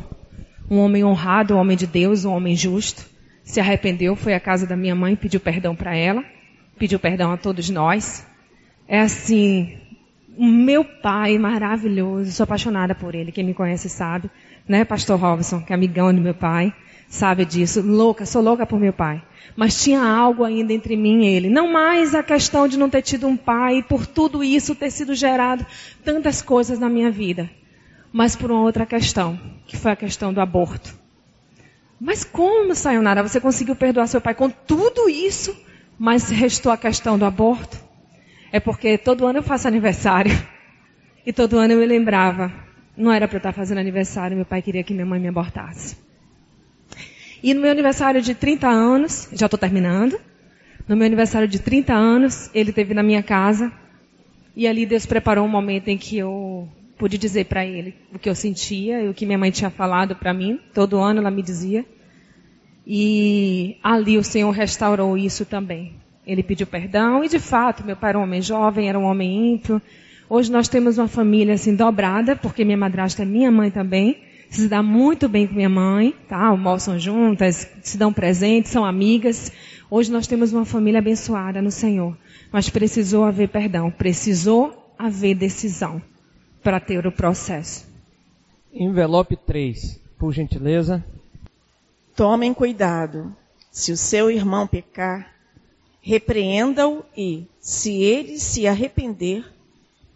[0.71, 3.05] um homem honrado, um homem de Deus, um homem justo.
[3.45, 6.25] Se arrependeu, foi à casa da minha mãe, pediu perdão para ela
[6.79, 8.25] pediu perdão a todos nós.
[8.87, 9.77] É assim,
[10.47, 14.31] meu pai maravilhoso, sou apaixonada por ele, quem me conhece sabe,
[14.69, 16.73] né, pastor Robson, que é amigão do meu pai,
[17.09, 19.23] sabe disso, louca, sou louca por meu pai.
[19.57, 21.49] Mas tinha algo ainda entre mim e ele.
[21.49, 25.15] Não mais a questão de não ter tido um pai, por tudo isso ter sido
[25.15, 25.67] gerado
[26.05, 27.51] tantas coisas na minha vida.
[28.13, 30.95] Mas por uma outra questão, que foi a questão do aborto.
[32.01, 35.57] Mas como, Sayonara, você conseguiu perdoar seu pai com tudo isso?
[35.99, 37.88] Mas restou a questão do aborto.
[38.51, 40.33] É porque todo ano eu faço aniversário.
[41.27, 42.51] E todo ano eu me lembrava.
[42.97, 45.97] Não era para eu estar fazendo aniversário, meu pai queria que minha mãe me abortasse.
[47.43, 50.19] E no meu aniversário de 30 anos, já estou terminando.
[50.89, 53.71] No meu aniversário de 30 anos, ele teve na minha casa.
[54.57, 58.29] E ali Deus preparou um momento em que eu pude dizer para ele o que
[58.29, 60.59] eu sentia e o que minha mãe tinha falado para mim.
[60.75, 61.85] Todo ano ela me dizia.
[62.87, 65.95] E ali o Senhor restaurou isso também.
[66.29, 69.55] Ele pediu perdão e de fato, meu pai era um homem jovem, era um homem
[69.55, 69.81] ímpio.
[70.29, 74.19] Hoje nós temos uma família assim dobrada, porque minha madrasta é minha mãe também.
[74.51, 76.49] Se dá muito bem com minha mãe, tá?
[76.49, 79.51] Almoçam juntas, se dão presentes, são amigas.
[79.91, 82.15] Hoje nós temos uma família abençoada no Senhor.
[82.53, 86.03] Mas precisou haver perdão, precisou haver decisão
[86.63, 87.87] para ter o processo.
[88.71, 91.03] Envelope 3, por gentileza.
[92.15, 93.35] Tomem cuidado.
[93.71, 95.38] Se o seu irmão pecar,
[96.09, 99.45] repreenda-o e, se ele se arrepender,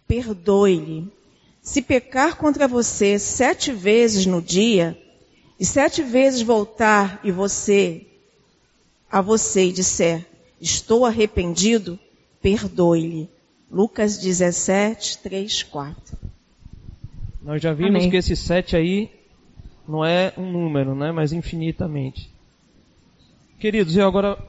[0.07, 1.07] perdoe-lhe.
[1.61, 4.99] Se pecar contra você sete vezes no dia,
[5.59, 8.07] e sete vezes voltar e você
[9.07, 10.25] a você e disser,
[10.59, 11.99] estou arrependido,
[12.41, 13.29] perdoe-lhe.
[13.69, 16.17] Lucas 17, 3, 4.
[17.43, 18.09] Nós já vimos Amém.
[18.09, 19.11] que esse sete aí
[19.87, 22.31] não é um número, né, mas infinitamente.
[23.59, 24.39] Queridos, eu agora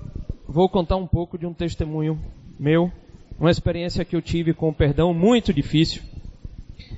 [0.46, 2.18] vou contar um pouco de um testemunho
[2.58, 2.90] meu,
[3.38, 6.02] uma experiência que eu tive com o perdão muito difícil.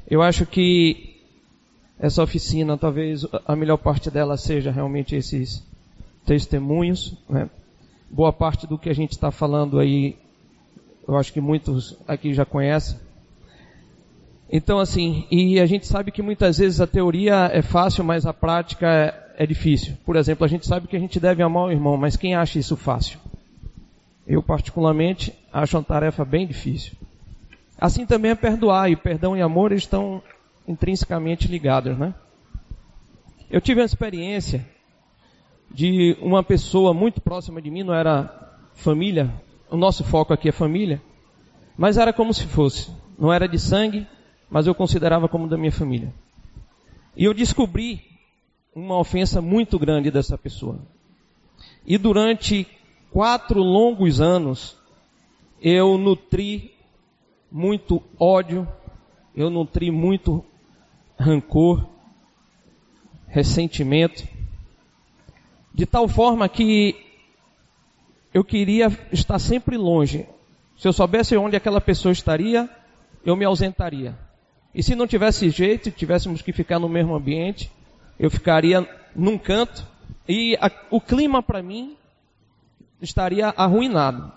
[0.08, 1.16] Eu acho que
[1.98, 5.64] essa oficina, talvez a melhor parte dela seja realmente esses
[6.24, 7.16] testemunhos.
[7.28, 7.48] Né?
[8.10, 10.16] Boa parte do que a gente está falando aí,
[11.08, 12.98] eu acho que muitos aqui já conhecem.
[14.50, 18.32] Então, assim, e a gente sabe que muitas vezes a teoria é fácil, mas a
[18.32, 19.94] prática é, é difícil.
[20.04, 22.58] Por exemplo, a gente sabe que a gente deve amar o irmão, mas quem acha
[22.58, 23.18] isso fácil?
[24.26, 26.92] Eu, particularmente, acho uma tarefa bem difícil.
[27.78, 30.22] Assim também é perdoar, e perdão e amor estão
[30.66, 32.14] intrinsecamente ligados, né?
[33.48, 34.66] Eu tive uma experiência
[35.70, 39.32] de uma pessoa muito próxima de mim, não era família,
[39.70, 41.00] o nosso foco aqui é família,
[41.76, 44.06] mas era como se fosse, não era de sangue,
[44.50, 46.12] mas eu considerava como da minha família.
[47.16, 48.02] E eu descobri
[48.74, 50.80] uma ofensa muito grande dessa pessoa.
[51.86, 52.66] E durante
[53.16, 54.76] quatro longos anos,
[55.58, 56.74] eu nutri
[57.50, 58.68] muito ódio,
[59.34, 60.44] eu nutri muito
[61.18, 61.88] rancor,
[63.26, 64.28] ressentimento,
[65.72, 66.94] de tal forma que
[68.34, 70.26] eu queria estar sempre longe.
[70.76, 72.68] Se eu soubesse onde aquela pessoa estaria,
[73.24, 74.14] eu me ausentaria.
[74.74, 77.72] E se não tivesse jeito, tivéssemos que ficar no mesmo ambiente,
[78.20, 79.86] eu ficaria num canto
[80.28, 81.96] E a, o clima para mim
[83.00, 84.32] estaria arruinado.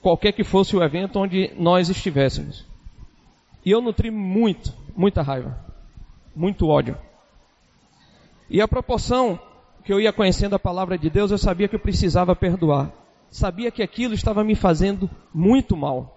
[0.00, 2.64] Qualquer que fosse o evento onde nós estivéssemos.
[3.64, 5.58] E eu nutri muito, muita raiva.
[6.34, 6.96] Muito ódio.
[8.48, 9.40] E a proporção
[9.84, 12.92] que eu ia conhecendo a palavra de Deus, eu sabia que eu precisava perdoar.
[13.30, 16.16] Sabia que aquilo estava me fazendo muito mal.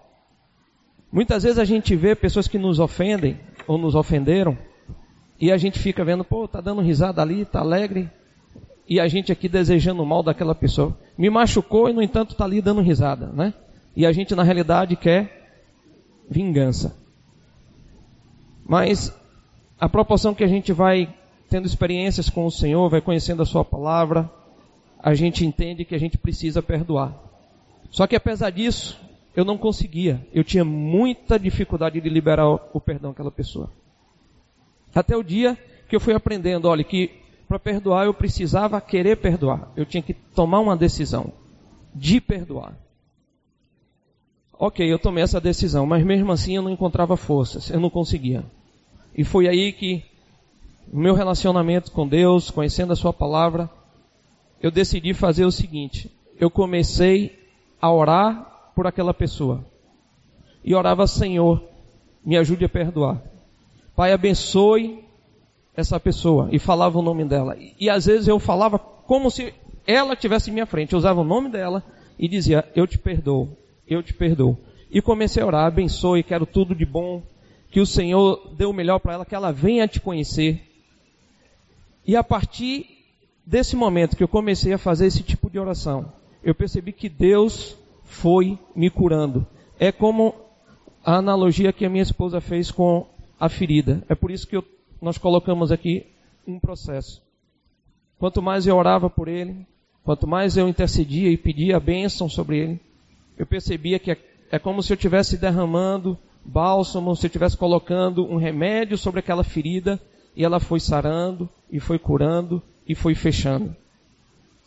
[1.10, 4.56] Muitas vezes a gente vê pessoas que nos ofendem ou nos ofenderam
[5.40, 8.10] e a gente fica vendo, pô, tá dando risada ali, tá alegre,
[8.90, 10.98] e a gente aqui desejando o mal daquela pessoa.
[11.16, 13.54] Me machucou e no entanto tá ali dando risada, né?
[13.94, 15.62] E a gente na realidade quer
[16.28, 16.96] vingança.
[18.66, 19.16] Mas
[19.78, 21.14] a proporção que a gente vai
[21.48, 24.28] tendo experiências com o Senhor, vai conhecendo a Sua palavra,
[24.98, 27.14] a gente entende que a gente precisa perdoar.
[27.90, 29.00] Só que apesar disso,
[29.36, 30.20] eu não conseguia.
[30.34, 33.70] Eu tinha muita dificuldade de liberar o perdão àquela pessoa.
[34.92, 35.56] Até o dia
[35.88, 37.20] que eu fui aprendendo, olha, que
[37.50, 39.72] para perdoar eu precisava querer perdoar.
[39.74, 41.32] Eu tinha que tomar uma decisão
[41.92, 42.78] de perdoar.
[44.56, 48.44] Ok, eu tomei essa decisão, mas mesmo assim eu não encontrava forças, eu não conseguia.
[49.16, 50.00] E foi aí que,
[50.92, 53.68] no meu relacionamento com Deus, conhecendo a Sua palavra,
[54.62, 56.08] eu decidi fazer o seguinte:
[56.38, 57.36] eu comecei
[57.82, 59.66] a orar por aquela pessoa.
[60.64, 61.60] E orava, Senhor,
[62.24, 63.20] me ajude a perdoar.
[63.96, 65.09] Pai, abençoe
[65.76, 66.48] essa pessoa.
[66.52, 67.56] E falava o nome dela.
[67.78, 69.52] E, às vezes eu falava como se
[69.86, 70.92] ela tivesse em minha frente.
[70.92, 71.82] Eu usava o nome dela
[72.18, 73.56] e dizia: Eu te perdoo,
[73.88, 74.58] eu te perdoo.
[74.90, 77.22] E comecei a orar: abençoe, quero tudo de bom
[77.70, 80.60] que o Senhor dê o melhor para ela, que ela venha te conhecer.
[82.04, 82.86] E a partir
[83.46, 87.76] desse momento que eu comecei a fazer esse tipo de oração, eu percebi que Deus
[88.04, 89.46] foi me curando.
[89.78, 90.34] É como
[91.04, 93.06] a analogia que a minha esposa fez com
[93.38, 94.02] a ferida.
[94.08, 94.64] É por isso que eu,
[95.00, 96.06] nós colocamos aqui
[96.46, 97.22] um processo.
[98.18, 99.66] Quanto mais eu orava por ele,
[100.04, 102.80] quanto mais eu intercedia e pedia a bênção sobre ele,
[103.38, 104.18] eu percebia que é,
[104.50, 109.44] é como se eu estivesse derramando bálsamo, se eu estivesse colocando um remédio sobre aquela
[109.44, 110.00] ferida
[110.36, 113.74] e ela foi sarando e foi curando e foi fechando.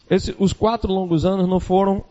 [0.10, 2.04] Esse, os quatro longos anos não foram,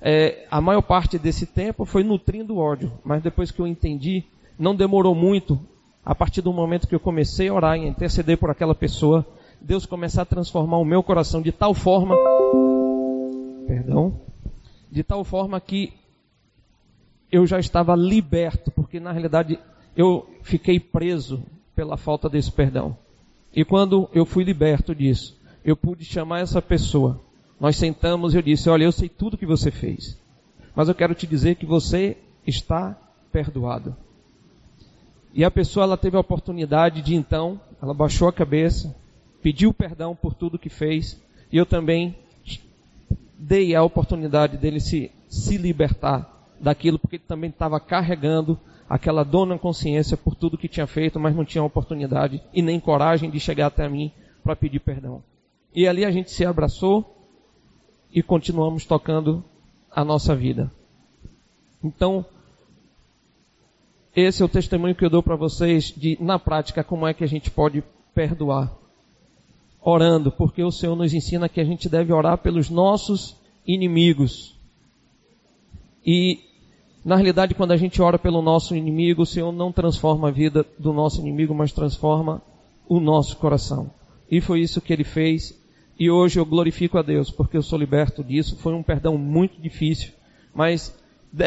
[0.00, 4.24] é, a maior parte desse tempo foi nutrindo ódio, mas depois que eu entendi,
[4.58, 5.58] não demorou muito,
[6.06, 9.26] a partir do momento que eu comecei a orar e interceder por aquela pessoa,
[9.60, 12.14] Deus começar a transformar o meu coração de tal forma,
[13.66, 14.20] perdão,
[14.88, 15.92] de tal forma que
[17.32, 19.58] eu já estava liberto, porque na realidade
[19.96, 21.42] eu fiquei preso
[21.74, 22.96] pela falta desse perdão.
[23.52, 27.20] E quando eu fui liberto disso, eu pude chamar essa pessoa.
[27.58, 30.16] Nós sentamos e eu disse: Olha, eu sei tudo que você fez,
[30.72, 32.16] mas eu quero te dizer que você
[32.46, 32.96] está
[33.32, 34.05] perdoado.
[35.36, 38.96] E a pessoa ela teve a oportunidade de então, ela baixou a cabeça,
[39.42, 41.22] pediu perdão por tudo que fez,
[41.52, 42.16] e eu também
[43.38, 46.26] dei a oportunidade dele se, se libertar
[46.58, 51.20] daquilo, porque ele também estava carregando aquela dor na consciência por tudo que tinha feito,
[51.20, 54.10] mas não tinha oportunidade e nem coragem de chegar até mim
[54.42, 55.22] para pedir perdão.
[55.74, 57.14] E ali a gente se abraçou
[58.10, 59.44] e continuamos tocando
[59.92, 60.72] a nossa vida.
[61.84, 62.24] Então,
[64.16, 67.22] esse é o testemunho que eu dou para vocês de, na prática, como é que
[67.22, 68.74] a gente pode perdoar.
[69.78, 74.58] Orando, porque o Senhor nos ensina que a gente deve orar pelos nossos inimigos.
[76.04, 76.40] E,
[77.04, 80.64] na realidade, quando a gente ora pelo nosso inimigo, o Senhor não transforma a vida
[80.78, 82.40] do nosso inimigo, mas transforma
[82.88, 83.90] o nosso coração.
[84.30, 85.62] E foi isso que ele fez.
[86.00, 88.56] E hoje eu glorifico a Deus, porque eu sou liberto disso.
[88.56, 90.14] Foi um perdão muito difícil,
[90.54, 90.98] mas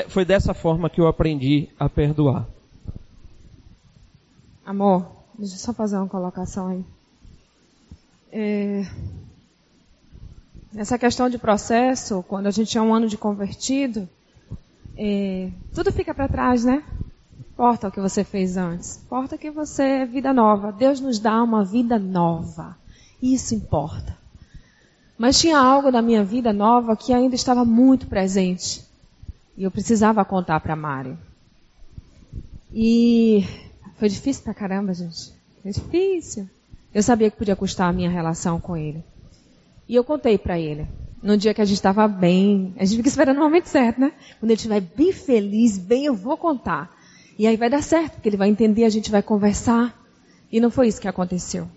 [0.10, 2.59] foi dessa forma que eu aprendi a perdoar.
[4.70, 5.04] Amor,
[5.36, 6.86] deixa eu só fazer uma colocação aí.
[8.32, 8.86] É...
[10.76, 14.08] Essa questão de processo, quando a gente é um ano de convertido,
[14.96, 16.84] é, tudo fica para trás, né?
[17.40, 18.98] Importa o que você fez antes.
[18.98, 20.72] Importa que você é vida nova.
[20.72, 22.78] Deus nos dá uma vida nova.
[23.20, 24.16] Isso importa.
[25.18, 28.86] Mas tinha algo da minha vida nova que ainda estava muito presente.
[29.58, 31.18] E eu precisava contar para Mário.
[32.72, 33.48] E
[34.00, 35.34] foi difícil pra caramba, gente.
[35.62, 36.50] Foi difícil.
[36.94, 39.04] Eu sabia que podia custar a minha relação com ele.
[39.88, 40.88] E eu contei para ele
[41.22, 42.74] no dia que a gente estava bem.
[42.78, 44.14] A gente fica esperando o momento certo, né?
[44.40, 46.96] Quando ele estiver bem feliz, bem, eu vou contar.
[47.38, 49.94] E aí vai dar certo, porque ele vai entender, a gente vai conversar.
[50.52, 51.68] E não foi isso que aconteceu.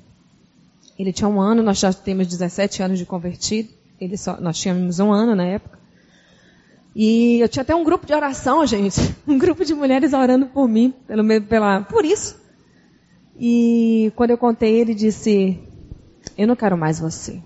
[0.99, 3.69] Ele tinha um ano, nós já temos 17 anos de convertido.
[4.01, 5.79] Ele só, nós tínhamos um ano na época.
[6.95, 9.01] E eu tinha até um grupo de oração, gente.
[9.27, 12.41] Um grupo de mulheres orando por mim, pelo, pela, por isso.
[13.39, 15.59] E quando eu contei, ele disse:
[16.37, 17.41] Eu não quero mais você.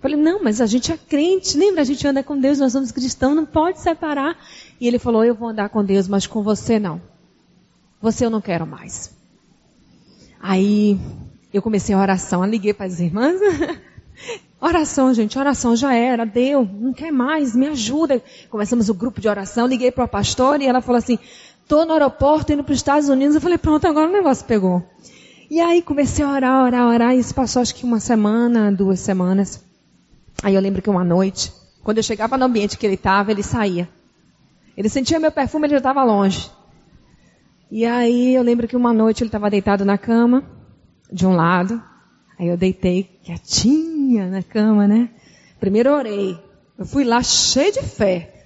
[0.00, 1.80] Falei, não, mas a gente é crente, lembra?
[1.80, 4.38] A gente anda com Deus, nós somos cristãos, não pode separar.
[4.80, 7.00] E ele falou, eu vou andar com Deus, mas com você não.
[8.00, 9.10] Você eu não quero mais.
[10.38, 10.96] Aí
[11.52, 13.40] eu comecei a oração, eu liguei para as irmãs.
[14.60, 18.22] oração, gente, oração já era, deu, não quer mais, me ajuda.
[18.50, 21.18] Começamos o grupo de oração, liguei para a pastora e ela falou assim,
[21.68, 23.34] tô no aeroporto indo para os Estados Unidos.
[23.34, 24.82] Eu falei, pronto, agora o negócio pegou.
[25.50, 29.00] E aí comecei a orar, orar, orar, e isso passou acho que uma semana, duas
[29.00, 29.64] semanas.
[30.42, 31.52] Aí eu lembro que uma noite,
[31.82, 33.88] quando eu chegava no ambiente que ele estava, ele saía.
[34.76, 36.50] Ele sentia meu perfume, ele já estava longe.
[37.70, 40.44] E aí eu lembro que uma noite ele estava deitado na cama,
[41.10, 41.82] de um lado.
[42.38, 45.10] Aí eu deitei quietinha na cama, né?
[45.58, 46.38] Primeiro orei.
[46.78, 48.44] Eu fui lá cheio de fé.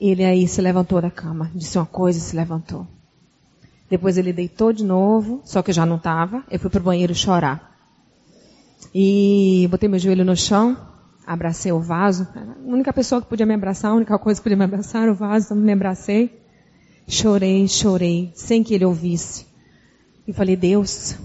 [0.00, 2.86] Ele aí se levantou da cama, disse uma coisa e se levantou.
[3.88, 6.44] Depois ele deitou de novo, só que eu já não estava.
[6.50, 7.72] Eu fui pro banheiro chorar.
[8.94, 10.76] E botei meu joelho no chão,
[11.26, 12.26] abracei o vaso.
[12.34, 15.12] A única pessoa que podia me abraçar, a única coisa que podia me abraçar era
[15.12, 16.40] o vaso, então me abracei.
[17.06, 19.46] Chorei, chorei, sem que ele ouvisse.
[20.26, 21.16] E falei, Deus,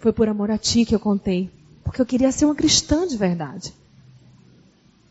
[0.00, 1.50] foi por amor a ti que eu contei.
[1.84, 3.72] Porque eu queria ser uma cristã de verdade.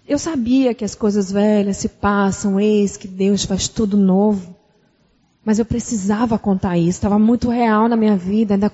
[0.07, 4.55] Eu sabia que as coisas velhas se passam, eis que Deus faz tudo novo.
[5.45, 8.73] Mas eu precisava contar isso, estava muito real na minha vida, ainda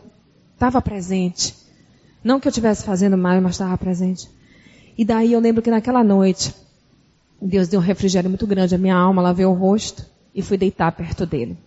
[0.53, 1.53] estava presente.
[2.24, 4.30] Não que eu estivesse fazendo mal, mas estava presente.
[4.97, 6.55] E daí eu lembro que naquela noite,
[7.41, 10.91] Deus deu um refrigério muito grande à minha alma, lavei o rosto e fui deitar
[10.93, 11.57] perto dele.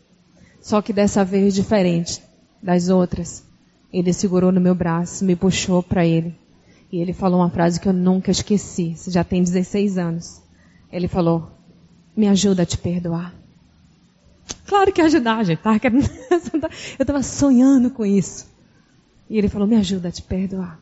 [0.63, 2.23] Só que dessa vez diferente
[2.63, 3.48] das outras.
[3.93, 6.35] Ele segurou no meu braço, me puxou para ele.
[6.91, 8.95] E ele falou uma frase que eu nunca esqueci.
[8.97, 10.43] Você já tem 16 anos.
[10.91, 11.51] Ele falou:
[12.17, 13.35] Me ajuda a te perdoar.
[14.67, 15.61] Claro que ajudar, gente.
[15.61, 15.73] Tá?
[16.99, 18.47] Eu estava sonhando com isso.
[19.29, 20.81] E ele falou: Me ajuda a te perdoar.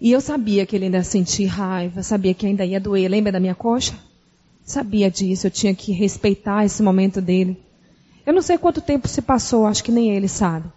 [0.00, 3.06] E eu sabia que ele ainda sentia raiva, sabia que ainda ia doer.
[3.10, 3.92] Lembra da minha coxa?
[4.64, 7.60] Sabia disso, eu tinha que respeitar esse momento dele.
[8.24, 10.70] Eu não sei quanto tempo se passou, acho que nem ele sabe.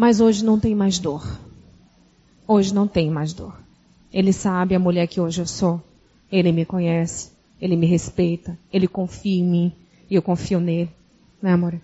[0.00, 1.22] Mas hoje não tem mais dor.
[2.48, 3.54] Hoje não tem mais dor.
[4.10, 5.78] Ele sabe a mulher que hoje eu sou.
[6.32, 9.72] Ele me conhece, ele me respeita, ele confia em mim
[10.08, 10.88] e eu confio nele.
[11.42, 11.78] Né, amor?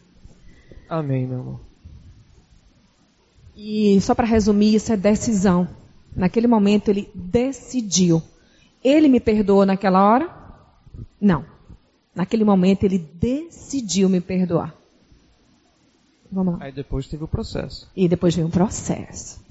[0.89, 1.61] Amém, meu amor.
[3.55, 5.69] E só para resumir, isso é decisão.
[6.17, 8.23] Naquele momento ele decidiu.
[8.83, 10.35] Ele me perdoou naquela hora?
[11.21, 11.45] Não.
[12.14, 14.75] Naquele momento ele decidiu me perdoar.
[16.31, 16.66] Vamos lá.
[16.66, 17.89] Aí depois teve o processo.
[17.97, 19.45] E depois veio um processo.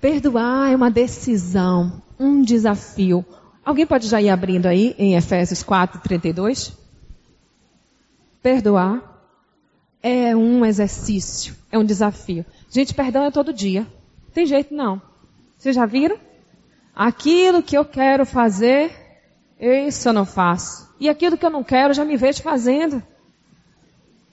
[0.00, 3.24] Perdoar é uma decisão, um desafio.
[3.64, 6.72] Alguém pode já ir abrindo aí em Efésios 4, 32?
[8.42, 9.02] Perdoar
[10.02, 12.44] é um exercício, é um desafio.
[12.70, 13.86] Gente, perdão é todo dia.
[14.32, 15.02] Tem jeito não.
[15.56, 16.16] Vocês já viram?
[16.94, 18.92] Aquilo que eu quero fazer,
[19.58, 20.88] isso eu não faço.
[21.00, 23.02] E aquilo que eu não quero, já me vejo fazendo.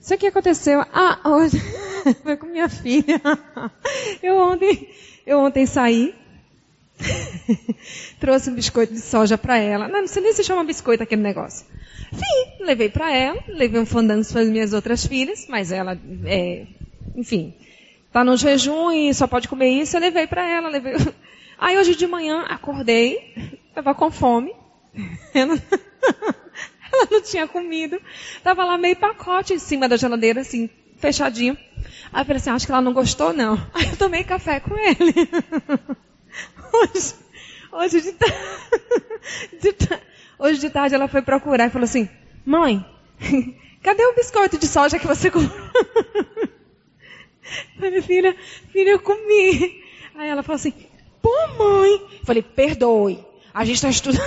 [0.04, 0.84] Isso aqui aconteceu.
[0.92, 1.58] Ah, hoje.
[2.22, 3.18] Foi com minha filha.
[4.22, 4.90] Eu ontem,
[5.26, 6.14] eu ontem saí.
[8.20, 9.88] Trouxe um biscoito de soja para ela.
[9.88, 11.66] Não, não sei nem se chama biscoito aquele negócio.
[12.12, 16.66] Sim, levei para ela, levei um fandango para as minhas outras filhas, mas ela, é,
[17.16, 17.54] enfim,
[18.12, 20.68] tá no jejum e só pode comer isso, eu levei para ela.
[20.68, 20.96] Levei...
[21.58, 23.32] Aí hoje de manhã acordei,
[23.70, 24.54] estava com fome,
[25.32, 25.58] ela,
[26.94, 28.00] ela não tinha comido.
[28.42, 31.56] Tava lá meio pacote em cima da geladeira, assim, fechadinho.
[32.12, 33.54] Aí eu falei assim, acho que ela não gostou, não.
[33.74, 35.12] Aí eu tomei café com ele.
[36.72, 37.14] Hoje,
[37.70, 38.12] hoje de,
[39.60, 40.00] de,
[40.36, 42.08] hoje de tarde ela foi procurar e falou assim,
[42.44, 42.84] mãe,
[43.80, 45.70] cadê o biscoito de soja que você comprou?
[47.78, 48.36] Falei, filha,
[48.72, 49.84] filha, eu comi.
[50.16, 50.72] Aí ela falou assim,
[51.22, 52.02] pô mãe.
[52.24, 53.24] Falei, perdoe.
[53.54, 54.20] A gente está estudando.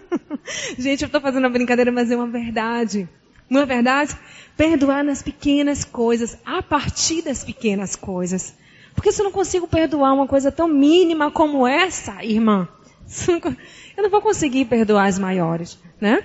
[0.78, 3.08] gente, eu estou fazendo uma brincadeira, mas é uma verdade.
[3.48, 4.14] Não é verdade?
[4.56, 8.54] Perdoar nas pequenas coisas, a partir das pequenas coisas.
[8.94, 12.68] Porque se eu não consigo perdoar uma coisa tão mínima como essa, irmã,
[13.96, 16.22] eu não vou conseguir perdoar as maiores, né?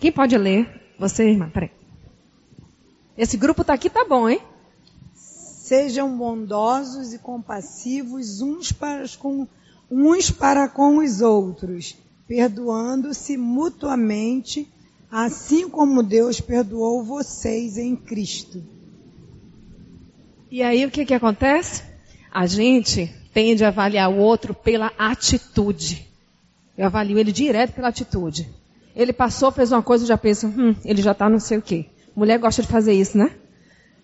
[0.00, 0.68] Quem pode ler?
[0.98, 1.70] Você, irmã, peraí.
[3.16, 4.40] Esse grupo tá aqui, tá bom, hein?
[5.14, 9.46] Sejam bondosos e compassivos uns para com
[9.90, 14.68] uns para com os outros, perdoando-se mutuamente,
[15.10, 18.62] assim como Deus perdoou vocês em Cristo.
[20.50, 21.82] E aí o que, que acontece?
[22.30, 26.06] A gente tende a avaliar o outro pela atitude.
[26.76, 28.48] Eu avalio ele direto pela atitude.
[28.94, 31.62] Ele passou, fez uma coisa, eu já penso, hum, ele já está não sei o
[31.62, 31.86] quê.
[32.16, 33.30] Mulher gosta de fazer isso, né?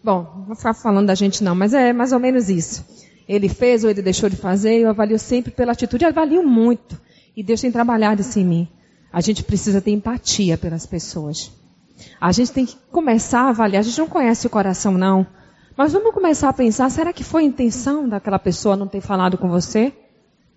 [0.03, 2.85] Bom, não vou ficar falando da gente não, mas é mais ou menos isso.
[3.29, 7.01] Ele fez ou ele deixou de fazer, eu avalio sempre pela atitude, avalio muito.
[7.37, 8.69] E Deus tem trabalhado isso em mim.
[9.13, 11.51] A gente precisa ter empatia pelas pessoas.
[12.21, 13.81] A gente tem que começar a avaliar.
[13.81, 15.27] A gente não conhece o coração, não.
[15.77, 19.39] Mas vamos começar a pensar: será que foi a intenção daquela pessoa não ter falado
[19.39, 19.93] com você?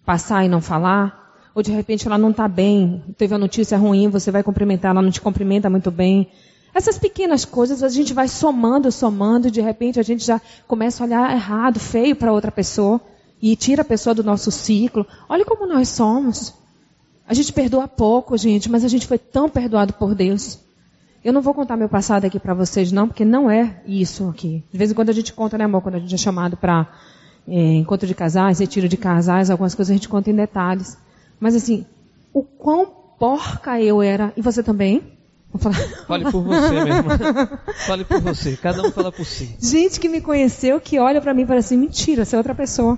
[0.05, 1.25] Passar e não falar?
[1.53, 5.01] Ou de repente ela não está bem, teve a notícia ruim, você vai cumprimentar, ela
[5.01, 6.29] não te cumprimenta muito bem.
[6.77, 11.03] Essas pequenas coisas a gente vai somando, somando, e de repente a gente já começa
[11.03, 13.01] a olhar errado, feio para outra pessoa
[13.41, 15.03] e tira a pessoa do nosso ciclo.
[15.27, 16.53] Olha como nós somos.
[17.27, 20.59] A gente perdoa pouco, gente, mas a gente foi tão perdoado por Deus.
[21.25, 24.63] Eu não vou contar meu passado aqui para vocês, não, porque não é isso aqui.
[24.71, 25.81] De vez em quando a gente conta, né, amor?
[25.81, 26.87] Quando a gente é chamado para
[27.47, 30.95] é, encontro de casais, retiro de casais, algumas coisas a gente conta em detalhes.
[31.39, 31.87] Mas assim,
[32.31, 32.85] o quão
[33.17, 35.16] porca eu era, e você também?
[35.57, 37.09] Fale por você mesmo.
[37.85, 38.57] Fale por você.
[38.57, 39.55] Cada um fala por si.
[39.59, 42.55] Gente que me conheceu, que olha para mim e fala assim, mentira, você é outra
[42.55, 42.97] pessoa.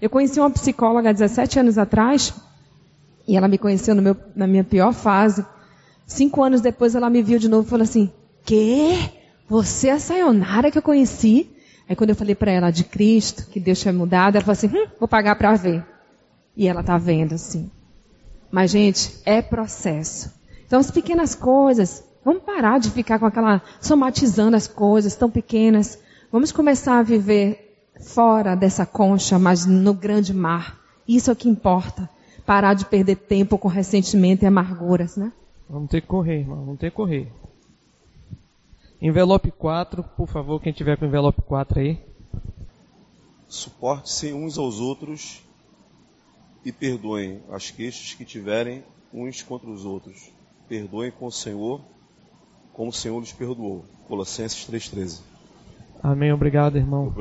[0.00, 2.34] Eu conheci uma psicóloga há 17 anos atrás,
[3.26, 5.44] e ela me conheceu meu, na minha pior fase.
[6.06, 8.10] Cinco anos depois ela me viu de novo e falou assim:
[8.44, 8.98] Quê?
[9.48, 11.50] Você é a Sayonara que eu conheci?
[11.88, 14.68] Aí quando eu falei para ela de Cristo, que Deus tinha mudado, ela falou assim:
[14.68, 15.84] hum, vou pagar para ver.
[16.56, 17.70] E ela tá vendo assim.
[18.50, 20.32] Mas gente, é processo.
[20.74, 26.02] Então as pequenas coisas, vamos parar de ficar com aquela somatizando as coisas tão pequenas.
[26.32, 30.76] Vamos começar a viver fora dessa concha, mas no grande mar.
[31.06, 32.10] Isso é o que importa.
[32.44, 35.32] Parar de perder tempo com ressentimento e amarguras, né?
[35.70, 36.64] Vamos ter que correr, irmão.
[36.64, 37.32] Vamos ter que correr.
[39.00, 42.00] Envelope 4, por favor, quem tiver com envelope 4 aí.
[43.46, 45.40] Suporte-se uns aos outros
[46.64, 50.33] e perdoem as queixas que tiverem uns contra os outros.
[50.68, 51.80] Perdoem com o Senhor,
[52.72, 53.84] como o Senhor lhes perdoou.
[54.08, 55.20] Colossenses 3,13.
[56.02, 57.12] Amém, obrigado, irmão.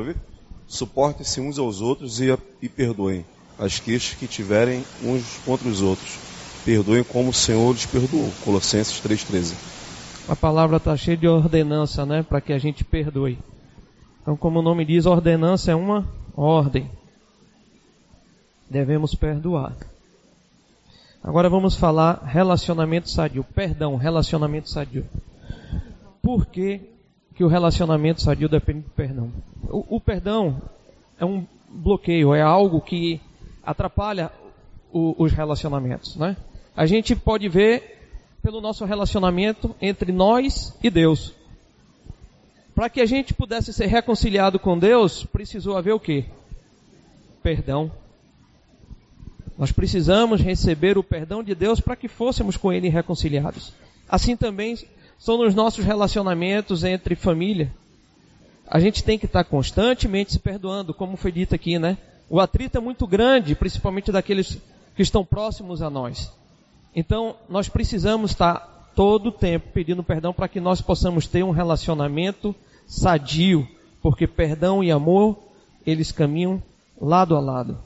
[0.68, 3.26] Suportem-se uns aos outros e, e perdoem
[3.58, 6.34] as queixas que tiverem uns contra os outros
[6.64, 8.32] perdoem como o Senhor lhes perdoou.
[8.44, 9.54] Colossenses 3,13.
[10.28, 12.24] A palavra está cheia de ordenança, né?
[12.24, 13.38] Para que a gente perdoe.
[14.22, 16.90] Então, como o nome diz, ordenança é uma ordem.
[18.70, 19.76] Devemos perdoar.
[21.24, 23.46] Agora vamos falar relacionamento sadio.
[23.56, 25.06] Perdão, relacionamento sadio.
[26.22, 26.82] Por que,
[27.36, 29.32] que o relacionamento sadio depende do perdão?
[29.70, 30.62] O, o perdão
[31.18, 33.22] é um bloqueio, é algo que
[33.64, 34.32] atrapalha
[34.92, 36.36] o, os relacionamentos, né?
[36.76, 38.12] a gente pode ver
[38.42, 41.34] pelo nosso relacionamento entre nós e Deus.
[42.76, 46.26] Para que a gente pudesse ser reconciliado com Deus, precisou haver o quê?
[47.42, 47.92] Perdão.
[49.58, 53.74] Nós precisamos receber o perdão de Deus para que fôssemos com Ele reconciliados.
[54.10, 54.78] Assim também
[55.20, 57.74] são nos nossos relacionamentos entre família.
[58.68, 61.98] A gente tem que estar constantemente se perdoando, como foi dito aqui, né?
[62.30, 64.58] O atrito é muito grande, principalmente daqueles
[64.96, 66.32] que estão próximos a nós.
[66.96, 71.52] Então, nós precisamos estar todo o tempo pedindo perdão para que nós possamos ter um
[71.52, 72.56] relacionamento
[72.88, 73.68] sadio,
[74.02, 75.38] porque perdão e amor,
[75.86, 76.62] eles caminham
[77.00, 77.78] lado a lado.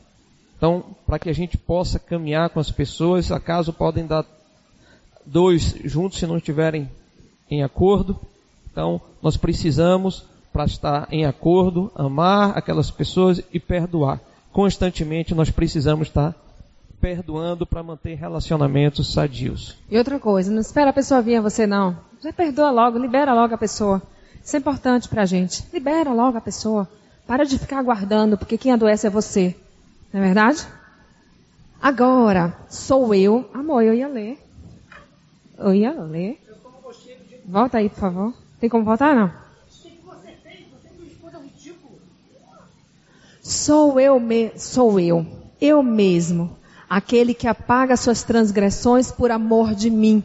[0.58, 4.26] Então, para que a gente possa caminhar com as pessoas, acaso podem dar
[5.26, 6.90] dois juntos se não estiverem
[7.50, 8.20] em acordo.
[8.72, 14.20] Então, nós precisamos, para estar em acordo, amar aquelas pessoas e perdoar.
[14.52, 16.36] Constantemente nós precisamos estar
[17.00, 19.78] perdoando para manter relacionamentos sadios.
[19.90, 21.96] E outra coisa, não espera a pessoa vir a você não.
[22.24, 24.02] Já perdoa logo, libera logo a pessoa.
[24.44, 25.64] Isso é importante para a gente.
[25.72, 26.90] Libera logo a pessoa.
[27.28, 29.56] Para de ficar aguardando, porque quem adoece é você.
[30.14, 30.68] Não é verdade?
[31.82, 33.50] Agora, sou eu.
[33.54, 34.40] Amor, eu ia ler.
[35.58, 36.42] Eu ia ler.
[37.46, 38.34] Volta aí, por favor.
[38.60, 39.32] Tem como voltar, não?
[43.42, 44.52] Sou eu, me...
[44.58, 45.26] sou eu.
[45.60, 46.58] Eu mesmo
[46.90, 50.24] aquele que apaga suas transgressões por amor de mim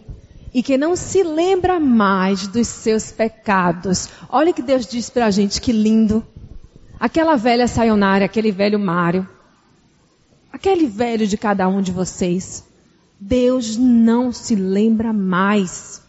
[0.55, 4.09] e que não se lembra mais dos seus pecados.
[4.29, 6.25] Olha que Deus diz para a gente, que lindo.
[7.01, 9.27] Aquela velha Sayonara, aquele velho Mário,
[10.63, 12.63] aquele velho de cada um de vocês.
[13.19, 16.01] Deus não se lembra mais.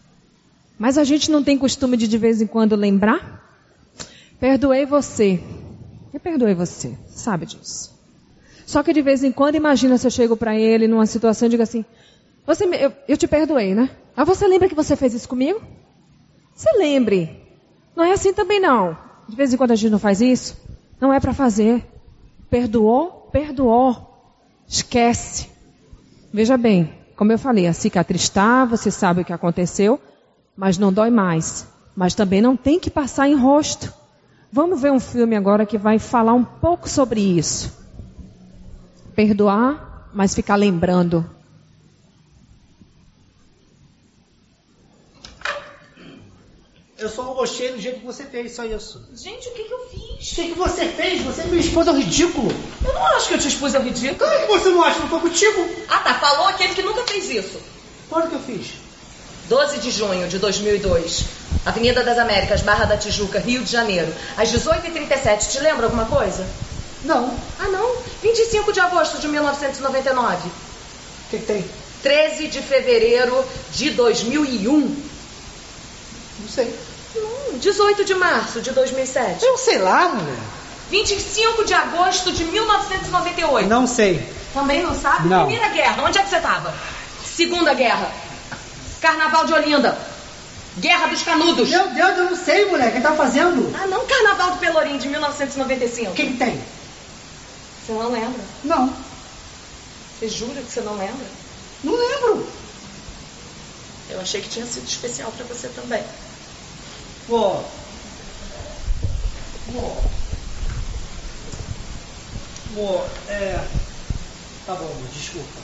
[0.78, 3.42] Mas a gente não tem costume de de vez em quando lembrar?
[4.38, 5.42] Perdoei você.
[6.12, 7.92] Eu perdoei você, sabe disso.
[8.64, 11.50] Só que de vez em quando, imagina se eu chego para ele numa situação e
[11.50, 11.84] digo assim:
[12.46, 13.90] você, eu, eu te perdoei, né?
[14.14, 15.60] Mas você lembra que você fez isso comigo?
[16.54, 17.42] Você lembre.
[17.96, 18.96] Não é assim também não.
[19.28, 20.56] De vez em quando a gente não faz isso.
[21.00, 21.84] Não é para fazer.
[22.48, 23.28] Perdoou?
[23.32, 24.13] Perdoou.
[24.68, 25.48] Esquece.
[26.32, 30.00] Veja bem, como eu falei, a cicatriz está, você sabe o que aconteceu,
[30.56, 31.66] mas não dói mais.
[31.94, 33.92] Mas também não tem que passar em rosto.
[34.52, 37.72] Vamos ver um filme agora que vai falar um pouco sobre isso.
[39.14, 41.24] Perdoar, mas ficar lembrando.
[47.04, 48.98] Eu só não gostei do jeito que você fez, só isso.
[49.14, 50.32] Gente, o que, que eu fiz?
[50.32, 51.20] O que, que você fez?
[51.20, 52.50] Você me expôs ao ridículo.
[52.82, 54.16] Eu não acho que eu te expus ao ridículo.
[54.16, 55.68] Claro que você não acha, não foi contigo.
[55.86, 56.14] Ah, tá.
[56.14, 57.60] Falou aquele que nunca fez isso.
[58.08, 58.68] Quando que eu fiz?
[59.50, 61.24] 12 de junho de 2002.
[61.66, 64.10] Avenida das Américas, Barra da Tijuca, Rio de Janeiro.
[64.38, 65.52] Às 18h37.
[65.52, 66.46] Te lembra alguma coisa?
[67.04, 67.36] Não.
[67.60, 67.96] Ah, não?
[68.22, 70.48] 25 de agosto de 1999.
[70.48, 70.50] O
[71.30, 71.64] que, que tem?
[72.02, 73.44] 13 de fevereiro
[73.74, 74.80] de 2001.
[76.40, 76.93] Não sei.
[77.16, 79.44] Hum, 18 de março de 2007.
[79.44, 80.36] Eu sei lá, mulher.
[80.90, 83.68] 25 de agosto de 1998.
[83.68, 84.28] Não sei.
[84.52, 85.28] Também não sabe?
[85.28, 85.46] Não.
[85.46, 86.74] Primeira guerra, onde é que você estava?
[87.24, 88.10] Segunda guerra.
[89.00, 89.98] Carnaval de Olinda.
[90.78, 91.68] Guerra dos Canudos.
[91.68, 92.88] Meu Deus, eu não sei, mulher.
[92.88, 93.72] O que tá fazendo?
[93.80, 96.10] Ah, não, Carnaval do Pelourinho de 1995.
[96.10, 96.60] O que, que tem?
[97.84, 98.40] Você não lembra?
[98.64, 98.92] Não.
[100.18, 101.26] Você jura que você não lembra?
[101.82, 102.46] Não lembro.
[104.10, 106.02] Eu achei que tinha sido especial pra você também.
[107.26, 107.60] Pô.
[109.72, 109.96] Pô.
[112.74, 113.64] Pô, é.
[114.66, 115.60] Tá bom, desculpa.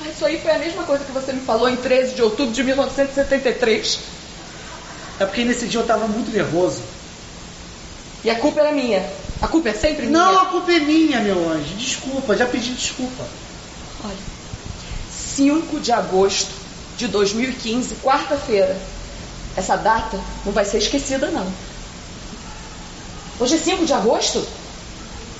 [0.00, 2.52] Ah, isso aí foi a mesma coisa que você me falou em 13 de outubro
[2.52, 4.00] de 1973.
[5.20, 6.82] É porque nesse dia eu tava muito nervoso.
[8.24, 9.04] E a culpa era minha.
[9.40, 10.18] A culpa é sempre minha.
[10.18, 11.74] Não, a culpa é minha, meu anjo.
[11.74, 13.24] Desculpa, já pedi desculpa.
[14.04, 14.16] Olha,
[15.10, 16.50] 5 de agosto
[16.96, 18.76] de 2015, quarta-feira.
[19.56, 21.46] Essa data não vai ser esquecida, não.
[23.38, 24.46] Hoje é 5 de agosto?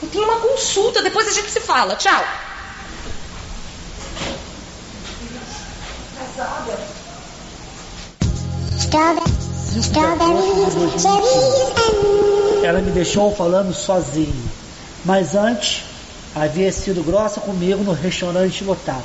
[0.03, 1.97] Eu tenho uma consulta, depois a gente se fala.
[1.97, 2.25] Tchau.
[12.63, 14.51] Ela me deixou falando sozinho.
[15.05, 15.85] Mas antes,
[16.35, 19.05] havia sido grossa comigo no restaurante lotado.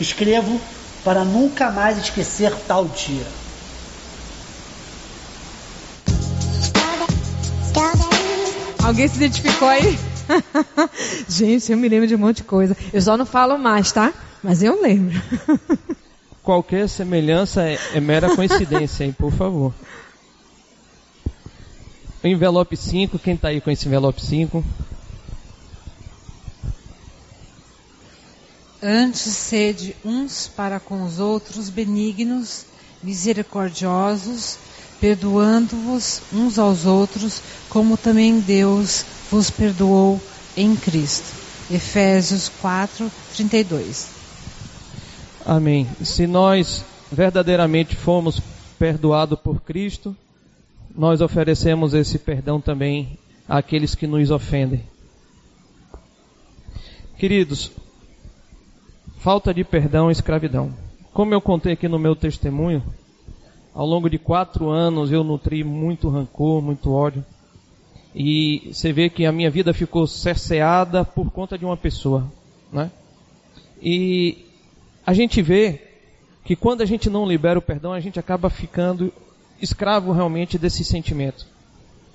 [0.00, 0.60] Escrevo
[1.04, 3.26] para nunca mais esquecer tal dia.
[8.88, 9.98] Alguém se identificou aí?
[11.28, 12.74] Gente, eu me lembro de um monte de coisa.
[12.90, 14.14] Eu só não falo mais, tá?
[14.42, 15.20] Mas eu lembro.
[16.42, 19.12] Qualquer semelhança é, é mera coincidência, hein?
[19.12, 19.74] Por favor.
[22.24, 24.64] O envelope 5, quem tá aí com esse envelope 5?
[28.82, 32.64] Antes sede uns para com os outros benignos,
[33.02, 34.56] misericordiosos,
[35.00, 40.20] perdoando-vos uns aos outros, como também Deus vos perdoou
[40.56, 41.36] em Cristo.
[41.70, 44.08] Efésios 4, 32.
[45.44, 45.86] Amém.
[46.02, 48.40] Se nós verdadeiramente fomos
[48.78, 50.16] perdoados por Cristo,
[50.94, 53.18] nós oferecemos esse perdão também
[53.48, 54.82] àqueles que nos ofendem.
[57.18, 57.72] Queridos,
[59.18, 60.72] falta de perdão é escravidão.
[61.12, 62.82] Como eu contei aqui no meu testemunho,
[63.78, 67.24] ao longo de quatro anos eu nutri muito rancor, muito ódio.
[68.12, 72.26] E você vê que a minha vida ficou cerceada por conta de uma pessoa,
[72.72, 72.90] né?
[73.80, 74.46] E
[75.06, 75.80] a gente vê
[76.44, 79.12] que quando a gente não libera o perdão, a gente acaba ficando
[79.62, 81.46] escravo realmente desse sentimento.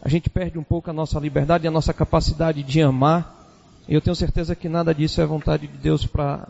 [0.02, 3.40] A gente perde um pouco a nossa liberdade, a nossa capacidade de amar.
[3.88, 6.46] E eu tenho certeza que nada disso é vontade de Deus para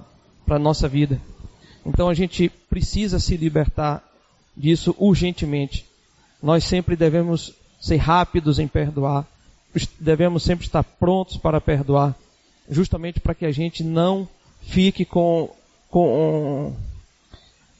[0.50, 1.22] a nossa vida.
[1.86, 4.04] Então a gente precisa se libertar
[4.56, 5.86] disso urgentemente.
[6.42, 9.26] Nós sempre devemos ser rápidos em perdoar.
[10.00, 12.16] Devemos sempre estar prontos para perdoar.
[12.70, 14.28] Justamente para que a gente não
[14.62, 15.50] fique com,
[15.90, 16.74] com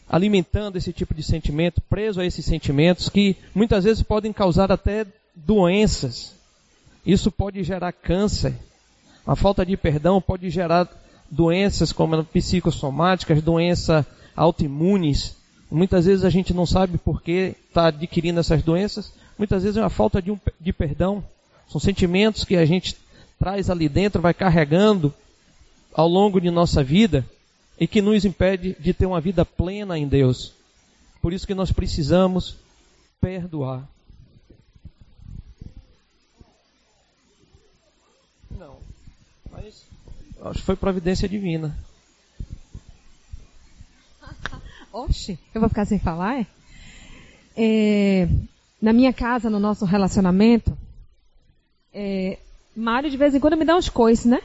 [0.10, 5.06] alimentando esse tipo de sentimento, preso a esses sentimentos que muitas vezes podem causar até
[5.36, 6.36] doenças.
[7.06, 8.54] Isso pode gerar câncer.
[9.26, 10.88] A falta de perdão pode gerar
[11.30, 14.06] doenças como psicossomáticas, doenças
[14.36, 15.36] autoimunes.
[15.74, 19.12] Muitas vezes a gente não sabe por que está adquirindo essas doenças.
[19.36, 21.24] Muitas vezes é uma falta de, um, de perdão.
[21.68, 22.96] São sentimentos que a gente
[23.40, 25.12] traz ali dentro, vai carregando
[25.92, 27.26] ao longo de nossa vida
[27.80, 30.54] e que nos impede de ter uma vida plena em Deus.
[31.20, 32.56] Por isso que nós precisamos
[33.20, 33.84] perdoar.
[38.52, 38.78] Não,
[39.52, 39.88] mas
[40.40, 41.76] acho que foi providência divina.
[44.94, 46.48] Oxe, eu vou ficar sem falar, é?
[47.58, 48.30] é
[48.80, 50.78] na minha casa, no nosso relacionamento,
[51.92, 52.38] é,
[52.76, 54.42] Mário de vez em quando me dá uns coices, né?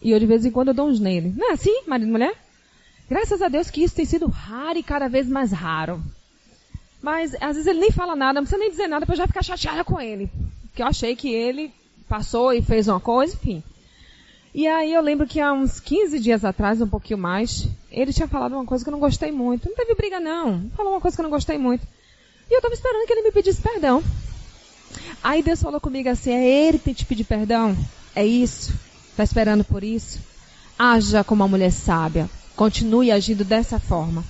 [0.00, 1.32] E eu de vez em quando eu dou uns nele.
[1.36, 2.34] Não é assim, marido e mulher?
[3.08, 6.02] Graças a Deus que isso tem sido raro e cada vez mais raro.
[7.02, 9.26] Mas às vezes ele nem fala nada, não precisa nem dizer nada para eu já
[9.26, 10.30] ficar chateada com ele.
[10.62, 11.72] Porque eu achei que ele
[12.08, 13.62] passou e fez uma coisa, enfim.
[14.58, 18.26] E aí eu lembro que há uns 15 dias atrás, um pouquinho mais, ele tinha
[18.26, 19.68] falado uma coisa que eu não gostei muito.
[19.68, 21.86] Não teve briga não, falou uma coisa que eu não gostei muito.
[22.50, 24.02] E eu estava esperando que ele me pedisse perdão.
[25.22, 27.76] Aí Deus falou comigo assim, é ele que tem que te pedir perdão?
[28.16, 28.74] É isso?
[29.12, 30.18] Está esperando por isso?
[30.76, 32.28] Haja como uma mulher sábia.
[32.56, 34.24] Continue agindo dessa forma.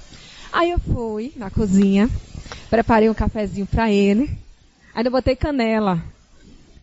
[0.53, 2.07] Aí eu fui na cozinha,
[2.69, 4.31] preparei um cafezinho para ele.
[4.95, 6.05] Aí eu botei canela.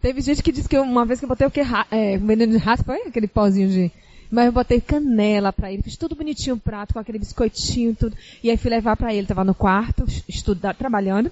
[0.06, 1.62] Teve gente que disse que uma vez que eu botei o que?
[1.90, 3.08] É, veneno de rato, foi?
[3.08, 3.92] Aquele pozinho de...
[4.30, 7.96] Mas eu botei canela para ele, fiz tudo bonitinho o prato, com aquele biscoitinho e
[7.96, 8.16] tudo.
[8.44, 11.32] E aí fui levar para ele, tava no quarto, estudar, trabalhando.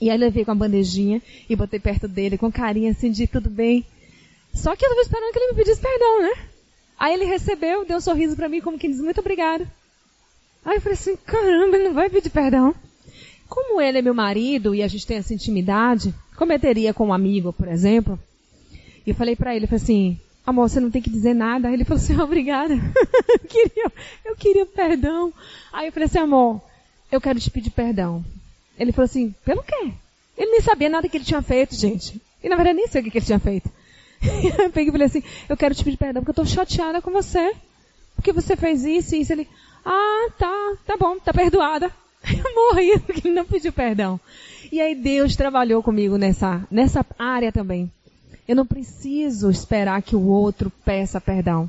[0.00, 3.48] E aí levei com a bandejinha e botei perto dele, com carinho assim, de tudo
[3.48, 3.86] bem.
[4.52, 6.32] Só que eu tava esperando que ele me pedisse perdão, né?
[6.98, 9.64] Aí ele recebeu, deu um sorriso para mim, como quem diz, muito obrigado.
[10.64, 12.74] Aí eu falei assim, caramba, ele não vai pedir perdão.
[13.48, 17.52] Como ele é meu marido e a gente tem essa intimidade, cometeria com um amigo,
[17.52, 18.18] por exemplo.
[19.06, 21.70] E eu falei para ele, falei assim, amor, você não tem que dizer nada.
[21.70, 22.74] Ele falou assim, obrigada.
[22.74, 23.92] eu, queria,
[24.24, 25.32] eu queria perdão.
[25.72, 26.60] Aí eu falei assim, amor,
[27.10, 28.24] eu quero te pedir perdão.
[28.78, 29.92] Ele falou assim, pelo quê?
[30.36, 32.20] Ele nem sabia nada que ele tinha feito, gente.
[32.42, 33.70] E na verdade nem sei o que ele tinha feito.
[34.58, 37.10] eu peguei e falei assim, eu quero te pedir perdão porque eu tô chateada com
[37.10, 37.54] você.
[38.14, 39.32] Porque você fez isso e isso.
[39.32, 39.48] Ele,
[39.84, 41.90] ah, tá, tá bom, tá perdoada.
[42.22, 44.20] Eu morri porque ele não pediu perdão.
[44.70, 47.90] E aí Deus trabalhou comigo nessa, nessa área também.
[48.48, 51.68] Eu não preciso esperar que o outro peça perdão.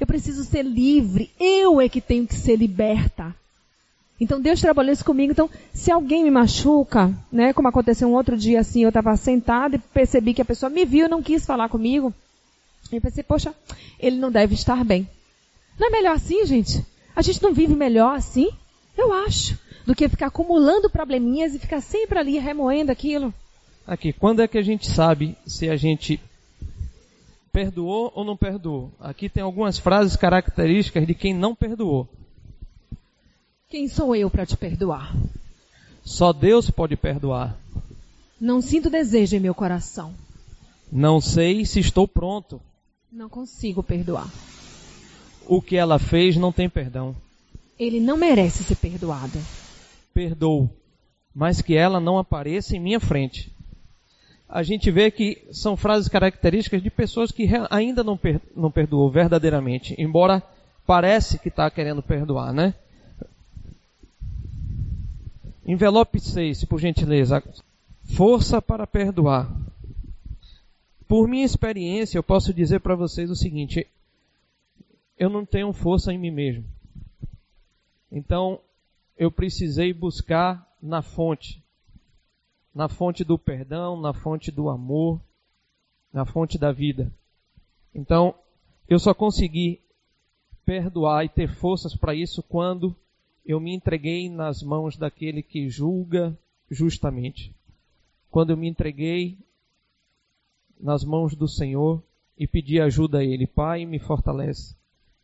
[0.00, 1.30] Eu preciso ser livre.
[1.38, 3.34] Eu é que tenho que ser liberta.
[4.18, 5.32] Então Deus trabalhou isso comigo.
[5.32, 9.76] Então, se alguém me machuca, né, como aconteceu um outro dia assim, eu estava sentada
[9.76, 12.12] e percebi que a pessoa me viu e não quis falar comigo.
[12.90, 13.54] Eu pensei, poxa,
[13.98, 15.08] ele não deve estar bem.
[15.78, 16.84] Não é melhor assim, gente?
[17.14, 18.48] A gente não vive melhor assim?
[18.96, 23.32] Eu acho do que ficar acumulando probleminhas e ficar sempre ali remoendo aquilo.
[23.86, 26.20] Aqui, quando é que a gente sabe se a gente
[27.52, 28.90] perdoou ou não perdoou?
[28.98, 32.08] Aqui tem algumas frases características de quem não perdoou.
[33.70, 35.14] Quem sou eu para te perdoar?
[36.04, 37.56] Só Deus pode perdoar.
[38.40, 40.12] Não sinto desejo em meu coração.
[40.90, 42.60] Não sei se estou pronto.
[43.10, 44.28] Não consigo perdoar.
[45.46, 47.14] O que ela fez não tem perdão.
[47.78, 49.38] Ele não merece ser perdoado
[50.16, 50.70] perdoo,
[51.34, 53.52] mas que ela não apareça em minha frente.
[54.48, 59.10] A gente vê que são frases características de pessoas que ainda não, per não perdoou
[59.10, 60.42] verdadeiramente, embora
[60.86, 62.72] parece que está querendo perdoar, né?
[65.66, 67.42] Envelope 6, por gentileza.
[68.14, 69.54] Força para perdoar.
[71.06, 73.86] Por minha experiência, eu posso dizer para vocês o seguinte:
[75.18, 76.64] eu não tenho força em mim mesmo.
[78.10, 78.60] Então,
[79.16, 81.62] eu precisei buscar na fonte.
[82.74, 85.20] Na fonte do perdão, na fonte do amor,
[86.12, 87.10] na fonte da vida.
[87.94, 88.34] Então,
[88.88, 89.80] eu só consegui
[90.64, 92.94] perdoar e ter forças para isso quando
[93.44, 96.36] eu me entreguei nas mãos daquele que julga
[96.70, 97.54] justamente.
[98.30, 99.38] Quando eu me entreguei
[100.78, 102.02] nas mãos do Senhor
[102.38, 104.76] e pedi ajuda a Ele, Pai, me fortalece,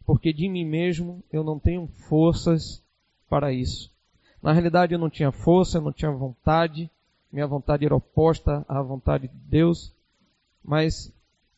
[0.06, 2.81] porque de mim mesmo eu não tenho forças
[3.32, 3.90] para isso.
[4.42, 6.90] Na realidade, eu não tinha força, eu não tinha vontade,
[7.32, 9.90] minha vontade era oposta à vontade de Deus,
[10.62, 11.10] mas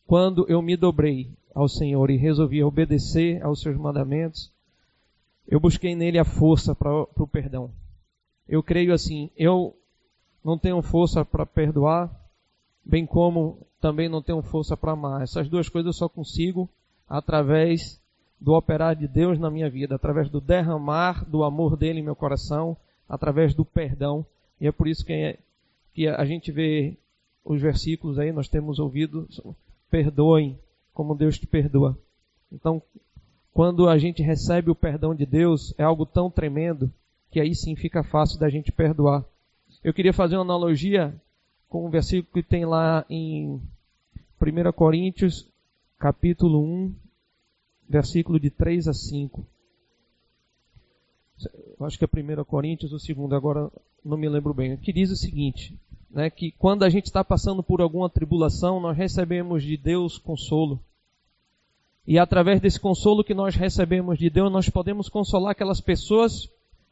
[0.07, 4.49] quando eu me dobrei ao Senhor e resolvi obedecer aos seus mandamentos,
[5.45, 7.69] eu busquei nele a força para o perdão.
[8.47, 9.75] Eu creio assim, eu
[10.45, 12.09] não tenho força para perdoar,
[12.85, 15.23] bem como também não tenho força para amar.
[15.23, 16.69] Essas duas coisas eu só consigo
[17.09, 17.99] através
[18.45, 22.15] do operar de Deus na minha vida, através do derramar do amor dele em meu
[22.15, 22.77] coração,
[23.09, 24.23] através do perdão.
[24.61, 25.39] E é por isso que,
[25.95, 26.95] que a gente vê
[27.43, 29.27] os versículos aí, nós temos ouvido,
[29.89, 30.59] perdoem
[30.93, 31.97] como Deus te perdoa.
[32.51, 32.79] Então,
[33.51, 36.91] quando a gente recebe o perdão de Deus, é algo tão tremendo
[37.31, 39.25] que aí sim fica fácil da gente perdoar.
[39.83, 41.15] Eu queria fazer uma analogia
[41.67, 43.59] com um versículo que tem lá em
[44.39, 45.47] 1 Coríntios,
[45.97, 47.04] capítulo 1,
[47.87, 49.45] versículo de 3 a 5.
[51.81, 53.69] Acho que é 1 Coríntios, o segundo, agora
[54.03, 54.77] não me lembro bem.
[54.77, 55.77] Que diz o seguinte,
[56.09, 60.79] né, que quando a gente está passando por alguma tribulação, nós recebemos de Deus consolo.
[62.07, 66.47] E através desse consolo que nós recebemos de Deus, nós podemos consolar aquelas pessoas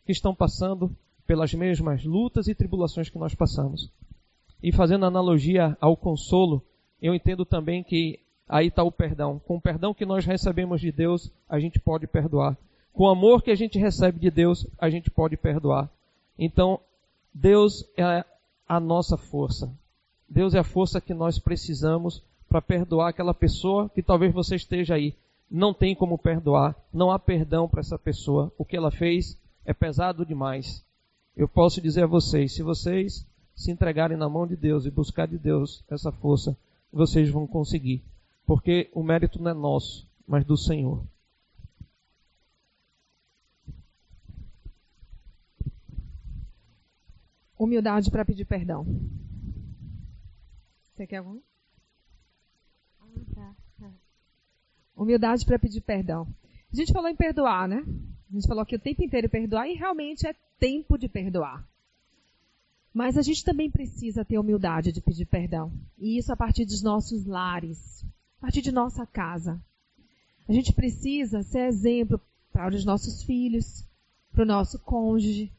[0.06, 0.92] que estão passando
[1.26, 3.90] pelas mesmas lutas e tribulações que nós passamos.
[4.62, 6.62] E fazendo analogia ao consolo,
[7.02, 9.40] eu entendo também que aí está o perdão.
[9.46, 12.58] Com o perdão que nós recebemos de Deus, a gente pode perdoar.
[12.92, 15.90] Com o amor que a gente recebe de Deus, a gente pode perdoar.
[16.38, 16.80] Então,
[17.34, 18.24] Deus é
[18.68, 19.72] a nossa força.
[20.30, 24.96] Deus é a força que nós precisamos para perdoar aquela pessoa que talvez você esteja
[24.96, 25.16] aí.
[25.50, 28.52] Não tem como perdoar, não há perdão para essa pessoa.
[28.58, 30.84] O que ela fez é pesado demais.
[31.36, 33.26] Eu posso dizer a vocês, se vocês
[33.56, 36.56] se entregarem na mão de Deus e buscar de Deus essa força,
[36.92, 38.04] vocês vão conseguir.
[38.46, 41.06] Porque o mérito não é nosso, mas do Senhor.
[47.58, 48.86] Humildade para pedir perdão.
[50.94, 51.40] Você quer algum?
[54.96, 56.28] Humildade para pedir perdão.
[56.72, 57.84] A gente falou em perdoar, né?
[58.30, 61.68] A gente falou que o tempo inteiro perdoar e realmente é tempo de perdoar.
[62.94, 65.72] Mas a gente também precisa ter humildade de pedir perdão.
[65.98, 68.06] E isso a partir dos nossos lares,
[68.44, 69.58] partir de nossa casa.
[70.50, 72.20] A gente precisa ser exemplo
[72.52, 73.86] para os nossos filhos,
[74.34, 75.50] para o nosso cônjuge.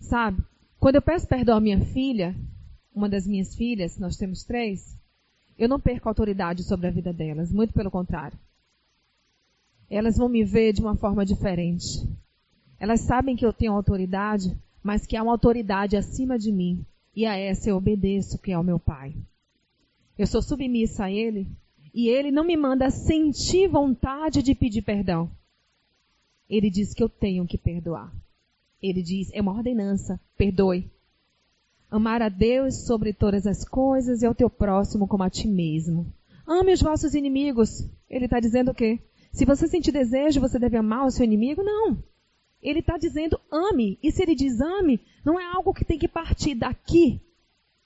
[0.00, 0.42] Sabe?
[0.80, 2.34] Quando eu peço perdão à minha filha,
[2.94, 4.96] uma das minhas filhas, nós temos três,
[5.58, 8.38] eu não perco autoridade sobre a vida delas, muito pelo contrário.
[9.90, 12.08] Elas vão me ver de uma forma diferente.
[12.80, 17.26] Elas sabem que eu tenho autoridade, mas que há uma autoridade acima de mim, e
[17.26, 19.14] a essa eu obedeço, que é o meu Pai.
[20.18, 21.46] Eu sou submissa a Ele,
[21.94, 25.30] e Ele não me manda sentir vontade de pedir perdão.
[26.48, 28.12] Ele diz que eu tenho que perdoar.
[28.82, 30.90] Ele diz, é uma ordenança, perdoe.
[31.90, 36.12] Amar a Deus sobre todas as coisas e ao teu próximo como a ti mesmo.
[36.46, 37.86] Ame os vossos inimigos.
[38.08, 38.98] Ele está dizendo o quê?
[39.30, 41.62] Se você sentir desejo, você deve amar o seu inimigo?
[41.62, 42.02] Não.
[42.62, 43.98] Ele está dizendo ame.
[44.02, 47.20] E se ele diz ame, não é algo que tem que partir daqui.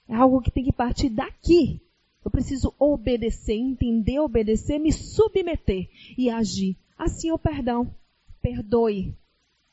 [0.09, 1.81] É algo que tem que partir daqui.
[2.27, 6.77] Eu preciso obedecer, entender, obedecer, me submeter e agir.
[6.99, 7.89] Assim o perdão.
[8.43, 9.15] Perdoe.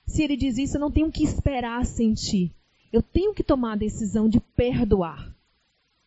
[0.05, 2.51] Se ele diz isso, eu não tenho que esperar sentir.
[2.91, 5.35] Eu tenho que tomar a decisão de perdoar.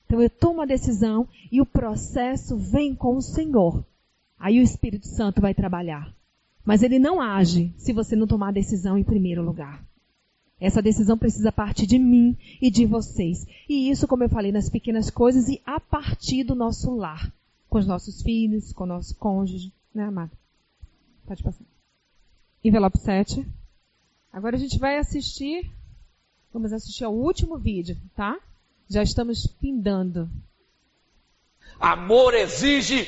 [0.05, 3.85] Então eu tomo a decisão e o processo vem com o Senhor.
[4.39, 6.15] Aí o Espírito Santo vai trabalhar.
[6.65, 9.85] Mas ele não age se você não tomar a decisão em primeiro lugar.
[10.61, 13.47] Essa decisão precisa partir de mim e de vocês.
[13.69, 17.31] E isso, como eu falei, nas pequenas coisas e a partir do nosso lar.
[17.69, 19.73] Com os nossos filhos, com o nosso cônjuge.
[19.95, 20.31] Né, amado?
[21.27, 21.65] Pode passar.
[22.65, 23.47] Envelope 7.
[24.33, 25.71] Agora a gente vai assistir.
[26.53, 28.39] Vamos assistir ao último vídeo, tá?
[28.89, 30.31] Já estamos findando.
[31.79, 33.05] Amor exige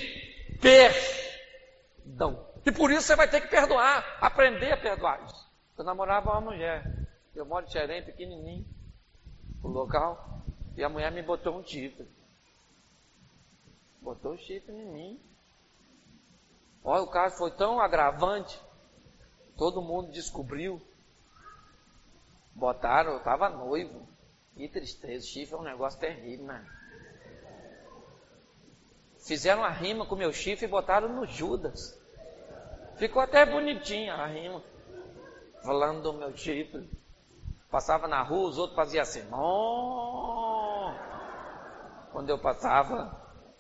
[0.60, 2.44] perdão.
[2.66, 5.26] E por isso você vai ter que perdoar, aprender a perdoar.
[5.76, 6.97] Eu namorava uma mulher,
[7.34, 8.66] eu moro em Xerém, pequenininho,
[9.62, 10.42] o local,
[10.76, 12.08] e a mulher me botou um chifre.
[14.00, 15.20] Botou um chifre em mim.
[16.84, 18.60] Olha, o caso foi tão agravante,
[19.56, 20.80] todo mundo descobriu.
[22.54, 24.08] Botaram, eu estava noivo.
[24.56, 26.66] Que tristeza, chifre é um negócio terrível, né?
[29.18, 31.98] Fizeram a rima com meu chifre e botaram no Judas.
[32.96, 34.62] Ficou até bonitinha a rima.
[35.62, 36.88] Falando do meu chifre.
[37.70, 39.22] Passava na rua, os outros faziam assim.
[39.32, 40.90] Oh!
[42.12, 43.14] Quando eu passava,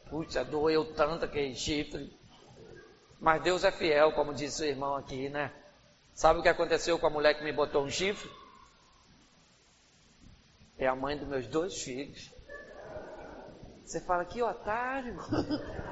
[0.08, 2.16] puxa, doeu tanto aquele chifre.
[3.20, 5.52] Mas Deus é fiel, como disse o irmão aqui, né?
[6.14, 8.30] Sabe o que aconteceu com a mulher que me botou um chifre?
[10.78, 12.32] É a mãe dos meus dois filhos.
[13.84, 15.16] Você fala, que otário.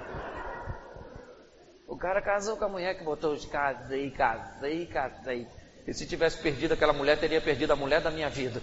[1.89, 5.49] O cara casou com a mulher que botou os casei, casei, casei.
[5.87, 8.61] E se tivesse perdido aquela mulher, teria perdido a mulher da minha vida.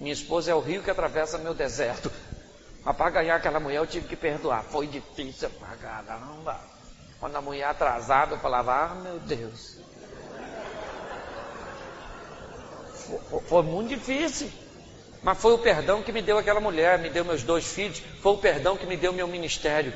[0.00, 2.10] Minha esposa é o rio que atravessa meu deserto.
[2.84, 4.64] Mas para ganhar aquela mulher eu tive que perdoar.
[4.64, 6.58] Foi difícil pra caramba.
[7.20, 9.78] Quando a mulher atrasava, eu falava, ah meu Deus.
[13.28, 14.50] Foi, foi muito difícil.
[15.22, 18.32] Mas foi o perdão que me deu aquela mulher, me deu meus dois filhos, foi
[18.32, 19.92] o perdão que me deu meu ministério.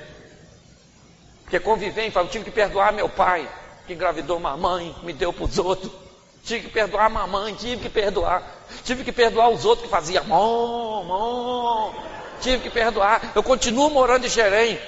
[1.42, 3.48] Porque conviver, eu tive que perdoar meu pai,
[3.86, 6.03] que engravidou uma mãe, me deu para os outros.
[6.44, 8.42] Tive que perdoar a mamãe, tive que perdoar.
[8.84, 11.94] Tive que perdoar os outros que faziam mom, mom.
[12.40, 13.32] Tive que perdoar.
[13.34, 14.78] Eu continuo morando em Xerém.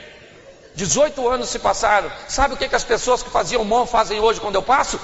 [0.75, 2.13] 18 anos se passaram.
[2.29, 5.01] Sabe o que, que as pessoas que faziam mom fazem hoje quando eu passo?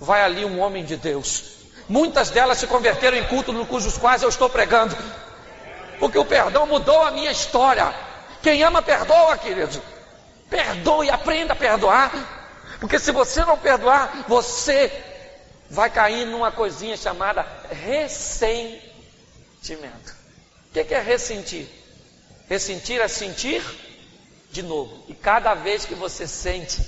[0.00, 1.44] Vai ali um homem de Deus.
[1.88, 4.96] Muitas delas se converteram em culto no cujos quais eu estou pregando.
[6.00, 7.94] Porque o perdão mudou a minha história.
[8.42, 9.80] Quem ama, perdoa, querido.
[10.48, 12.10] Perdoe, aprenda a perdoar.
[12.80, 15.09] Porque se você não perdoar, você
[15.70, 18.82] vai cair numa coisinha chamada ressentimento.
[20.68, 21.68] O que é ressentir?
[22.48, 23.62] Ressentir é sentir
[24.50, 25.04] de novo.
[25.08, 26.84] E cada vez que você sente,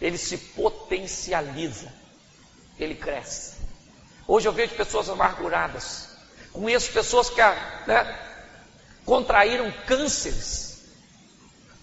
[0.00, 1.92] ele se potencializa,
[2.78, 3.54] ele cresce.
[4.28, 6.08] Hoje eu vejo pessoas amarguradas.
[6.52, 7.40] Conheço pessoas que,
[7.86, 8.18] né,
[9.04, 10.84] contraíram cânceres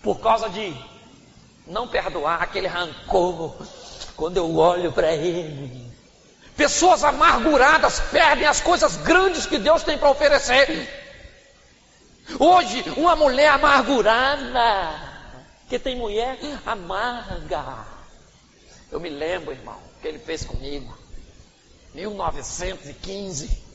[0.02, 0.74] por causa de
[1.66, 3.68] não perdoar aquele rancor
[4.16, 5.87] quando eu olho para ele.
[6.58, 10.90] Pessoas amarguradas perdem as coisas grandes que Deus tem para oferecer.
[12.40, 14.96] Hoje, uma mulher amargurada,
[15.70, 17.86] que tem mulher amarga.
[18.92, 20.98] Eu me lembro, irmão, o que ele fez comigo.
[21.94, 23.66] 1915.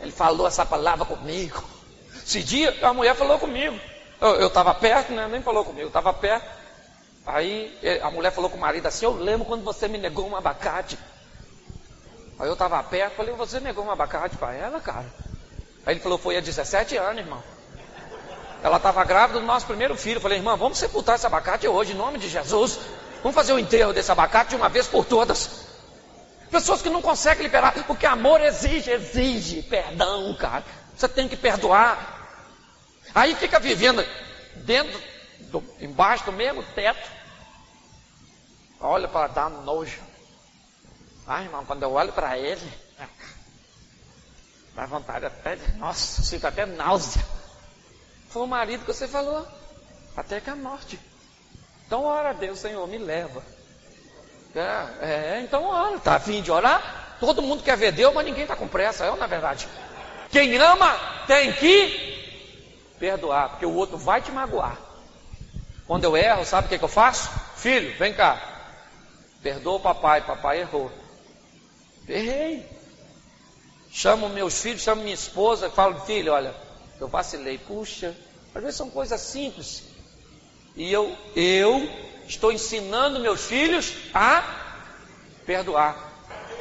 [0.00, 1.62] Ele falou essa palavra comigo.
[2.14, 3.78] Esse dia a mulher falou comigo.
[4.20, 5.28] Eu estava perto, né?
[5.28, 6.46] Nem falou comigo, estava perto.
[7.26, 10.34] Aí a mulher falou com o marido assim: Eu lembro quando você me negou um
[10.36, 10.98] abacate.
[12.38, 15.06] Aí eu estava perto, falei: Você negou um abacate para ela, cara?
[15.84, 17.42] Aí ele falou: Foi há 17 anos, irmão.
[18.62, 20.20] Ela estava grávida do nosso primeiro filho.
[20.20, 22.78] falei: Irmã, vamos sepultar esse abacate hoje, em nome de Jesus.
[23.22, 25.66] Vamos fazer o enterro desse abacate de uma vez por todas.
[26.50, 30.64] Pessoas que não conseguem liberar, porque amor exige, exige perdão, cara.
[30.94, 32.14] Você tem que perdoar.
[33.14, 34.04] Aí fica vivendo
[34.56, 35.00] dentro,
[35.50, 37.10] do, embaixo do mesmo teto.
[38.80, 40.00] Olha para dar nojo.
[41.26, 42.72] Ai, irmão, quando eu olho para ele,
[44.74, 47.24] dá vontade até de, nossa, sinto até náusea.
[48.28, 49.46] Foi o marido que você falou,
[50.16, 51.00] até que a morte.
[51.86, 53.42] Então ora a Deus, Senhor, me leva.
[54.54, 57.16] É, é, então ora, tá afim de orar?
[57.18, 59.66] Todo mundo quer ver Deus, mas ninguém está com pressa, é na verdade.
[60.30, 60.94] Quem ama
[61.26, 64.78] tem que perdoar, porque o outro vai te magoar.
[65.86, 67.30] Quando eu erro, sabe o que, que eu faço?
[67.56, 68.40] Filho, vem cá.
[69.42, 70.90] Perdoa o papai, papai errou.
[72.08, 72.66] Errei.
[73.90, 76.54] Chamo meus filhos, chamo minha esposa falo, filho, olha,
[77.00, 77.58] eu vacilei.
[77.58, 78.14] Puxa,
[78.54, 79.82] às vezes são coisas simples.
[80.76, 81.88] E eu, eu
[82.28, 84.42] estou ensinando meus filhos a
[85.46, 86.04] perdoar.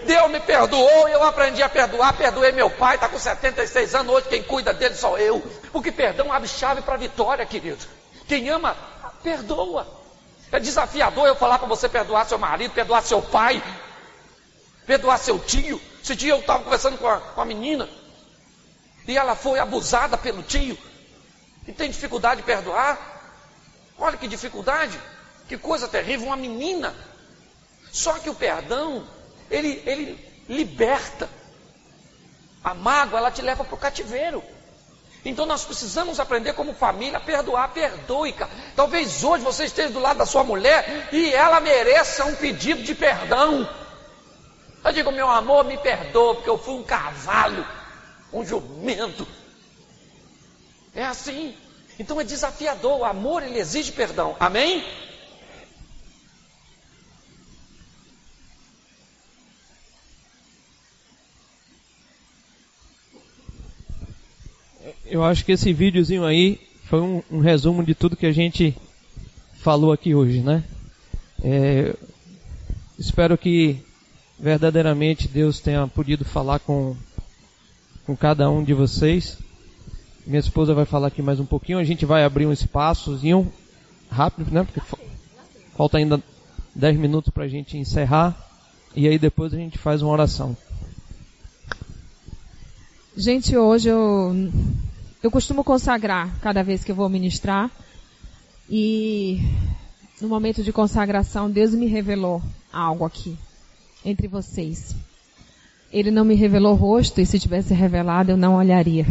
[0.05, 4.27] Deus me perdoou, eu aprendi a perdoar, perdoei meu pai, está com 76 anos, hoje
[4.27, 5.41] quem cuida dele sou eu.
[5.71, 7.83] Porque perdão abre chave para a vitória, querido.
[8.27, 8.75] Quem ama,
[9.23, 9.87] perdoa.
[10.51, 13.61] É desafiador eu falar para você perdoar seu marido, perdoar seu pai,
[14.85, 15.81] perdoar seu tio.
[16.03, 17.89] Esse dia eu estava conversando com a, com a menina,
[19.07, 20.77] e ela foi abusada pelo tio,
[21.67, 23.13] e tem dificuldade de perdoar.
[23.97, 24.99] Olha que dificuldade.
[25.47, 26.93] Que coisa terrível, uma menina.
[27.91, 29.07] Só que o perdão,
[29.49, 31.29] ele, ele liberta.
[32.63, 34.43] A mágoa, ela te leva para o cativeiro.
[35.23, 38.51] Então nós precisamos aprender como família a perdoar, perdoe, cara.
[38.75, 42.93] Talvez hoje você esteja do lado da sua mulher e ela mereça um pedido de
[42.93, 43.67] perdão.
[44.85, 47.65] Eu digo, meu amor, me perdoa, porque eu fui um cavalo,
[48.31, 49.27] um jumento.
[50.93, 51.55] É assim.
[51.97, 52.99] Então é desafiador.
[52.99, 54.35] O amor, ele exige perdão.
[54.39, 54.85] Amém?
[65.05, 68.77] Eu acho que esse videozinho aí foi um, um resumo de tudo que a gente
[69.55, 70.63] falou aqui hoje, né?
[71.43, 71.95] É,
[72.99, 73.84] espero que
[74.39, 76.95] verdadeiramente Deus tenha podido falar com,
[78.05, 79.37] com cada um de vocês.
[80.25, 81.79] Minha esposa vai falar aqui mais um pouquinho.
[81.79, 83.51] A gente vai abrir um espaçozinho
[84.09, 84.63] rápido, né?
[84.63, 84.81] Porque
[85.75, 86.21] falta ainda
[86.73, 88.35] 10 minutos para a gente encerrar.
[88.95, 90.55] E aí depois a gente faz uma oração.
[93.15, 94.51] Gente, hoje eu
[95.23, 97.71] eu costumo consagrar cada vez que eu vou ministrar.
[98.69, 99.39] E
[100.19, 102.41] no momento de consagração, Deus me revelou
[102.73, 103.37] algo aqui
[104.05, 104.95] entre vocês.
[105.91, 109.05] Ele não me revelou o rosto e se tivesse revelado eu não olharia.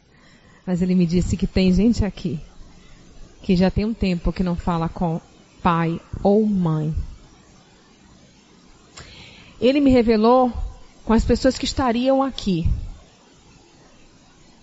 [0.66, 2.40] Mas ele me disse que tem gente aqui
[3.42, 5.20] que já tem um tempo que não fala com
[5.62, 6.94] pai ou mãe.
[9.60, 10.52] Ele me revelou
[11.04, 12.68] com as pessoas que estariam aqui.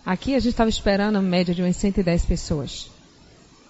[0.06, 2.90] Aqui a gente estava esperando a média de umas 110 pessoas.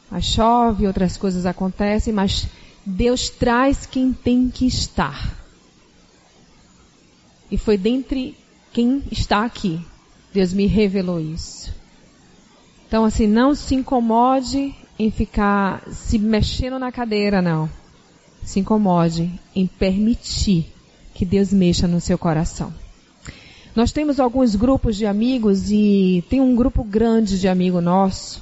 [0.09, 2.47] Mas chove, outras coisas acontecem, mas
[2.85, 5.38] Deus traz quem tem que estar.
[7.51, 8.35] E foi dentre
[8.71, 9.79] quem está aqui.
[10.33, 11.73] Deus me revelou isso.
[12.87, 17.69] Então, assim, não se incomode em ficar se mexendo na cadeira, não.
[18.43, 20.71] Se incomode em permitir
[21.13, 22.73] que Deus mexa no seu coração.
[23.75, 28.41] Nós temos alguns grupos de amigos e tem um grupo grande de amigo nosso,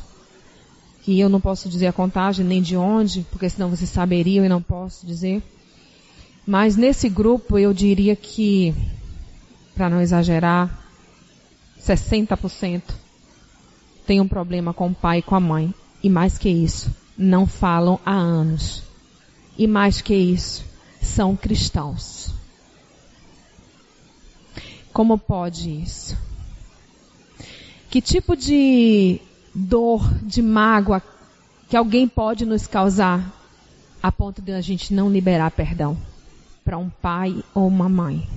[1.04, 4.50] que eu não posso dizer a contagem nem de onde, porque senão vocês saberiam e
[4.50, 5.44] não posso dizer.
[6.46, 8.74] Mas nesse grupo eu diria que,
[9.78, 10.76] para não exagerar,
[11.80, 12.82] 60%
[14.08, 15.74] tem um problema com o pai e com a mãe.
[16.02, 18.82] E mais que isso, não falam há anos.
[19.58, 20.66] E mais que isso,
[21.02, 22.34] são cristãos.
[24.92, 26.18] Como pode isso?
[27.90, 29.22] Que tipo de
[29.54, 31.02] dor, de mágoa
[31.70, 33.34] que alguém pode nos causar
[34.02, 35.98] a ponto de a gente não liberar perdão
[36.64, 38.28] para um pai ou uma mãe?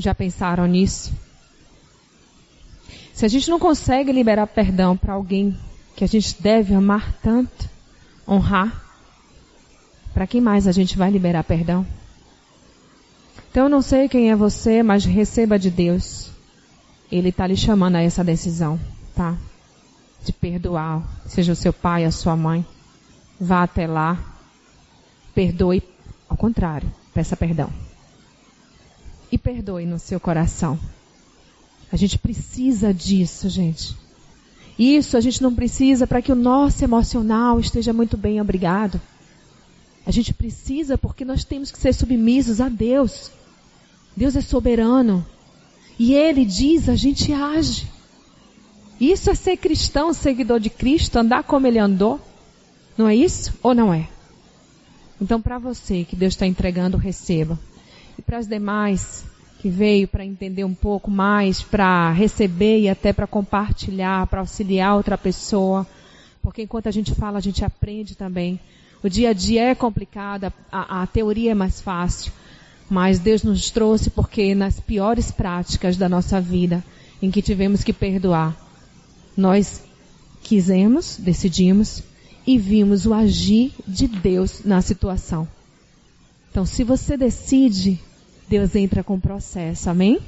[0.00, 1.12] Já pensaram nisso?
[3.12, 5.54] Se a gente não consegue liberar perdão para alguém
[5.94, 7.68] que a gente deve amar tanto,
[8.26, 8.82] honrar,
[10.14, 11.86] para quem mais a gente vai liberar perdão?
[13.50, 16.30] Então eu não sei quem é você, mas receba de Deus.
[17.12, 18.80] Ele está lhe chamando a essa decisão,
[19.14, 19.36] tá?
[20.24, 22.64] De perdoar, seja o seu pai, a sua mãe.
[23.38, 24.18] Vá até lá,
[25.34, 25.82] perdoe,
[26.26, 27.70] ao contrário, peça perdão.
[29.30, 30.78] E perdoe no seu coração.
[31.92, 33.96] A gente precisa disso, gente.
[34.78, 39.00] Isso a gente não precisa para que o nosso emocional esteja muito bem, obrigado.
[40.06, 43.30] A gente precisa porque nós temos que ser submissos a Deus.
[44.16, 45.24] Deus é soberano.
[45.98, 47.86] E Ele diz, a gente age.
[49.00, 52.20] Isso é ser cristão, seguidor de Cristo, andar como Ele andou.
[52.96, 54.08] Não é isso ou não é?
[55.20, 57.58] Então, para você que Deus está entregando, receba.
[58.18, 59.24] E para as demais
[59.60, 64.96] que veio para entender um pouco mais, para receber e até para compartilhar, para auxiliar
[64.96, 65.86] outra pessoa.
[66.42, 68.58] Porque enquanto a gente fala, a gente aprende também.
[69.02, 72.32] O dia a dia é complicado, a, a teoria é mais fácil.
[72.88, 76.82] Mas Deus nos trouxe porque nas piores práticas da nossa vida,
[77.20, 78.56] em que tivemos que perdoar,
[79.36, 79.84] nós
[80.42, 82.02] quisemos, decidimos
[82.46, 85.46] e vimos o agir de Deus na situação.
[86.50, 88.00] Então, se você decide,
[88.48, 90.18] Deus entra com o processo, amém?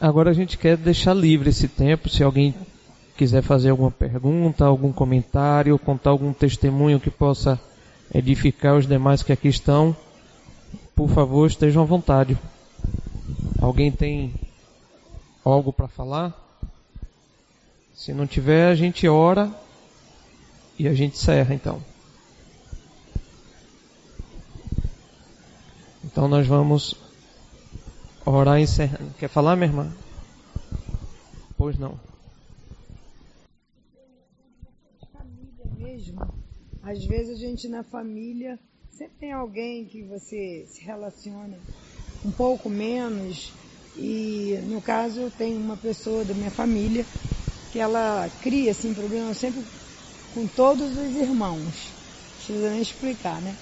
[0.00, 2.54] Agora a gente quer deixar livre esse tempo, se alguém
[3.14, 7.60] quiser fazer alguma pergunta, algum comentário, contar algum testemunho que possa
[8.14, 9.94] edificar os demais que aqui estão,
[10.96, 12.38] por favor, estejam à vontade.
[13.60, 14.32] Alguém tem
[15.44, 16.34] algo para falar?
[17.94, 19.50] Se não tiver, a gente ora
[20.78, 21.89] e a gente encerra então.
[26.10, 26.96] Então nós vamos
[28.26, 29.14] orar encerrando.
[29.14, 29.92] Quer falar, minha irmã?
[31.56, 31.98] Pois não.
[36.82, 38.58] Às vezes a gente na família
[38.90, 41.56] sempre tem alguém que você se relaciona
[42.24, 43.54] um pouco menos
[43.96, 47.06] e no caso eu tenho uma pessoa da minha família
[47.70, 49.64] que ela cria assim problemas sempre
[50.34, 51.92] com todos os irmãos.
[51.92, 53.56] Não precisa nem explicar, né?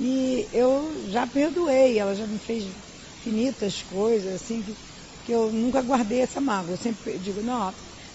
[0.00, 2.72] E eu já perdoei, ela já me fez
[3.18, 4.78] infinitas coisas assim que,
[5.24, 6.74] que eu nunca guardei essa mágoa.
[6.74, 7.74] Eu sempre digo, não,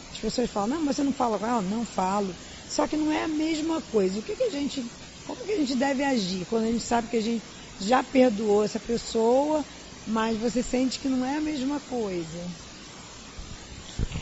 [0.09, 1.61] as pessoas falam, não, mas você não fala com ela?
[1.61, 2.37] Não falo.
[2.69, 4.17] Só que não é a mesma coisa.
[4.17, 4.89] O que, que a gente,
[5.25, 7.43] como que a gente deve agir quando a gente sabe que a gente
[7.77, 9.65] já perdoou essa pessoa,
[10.07, 12.49] mas você sente que não é a mesma coisa?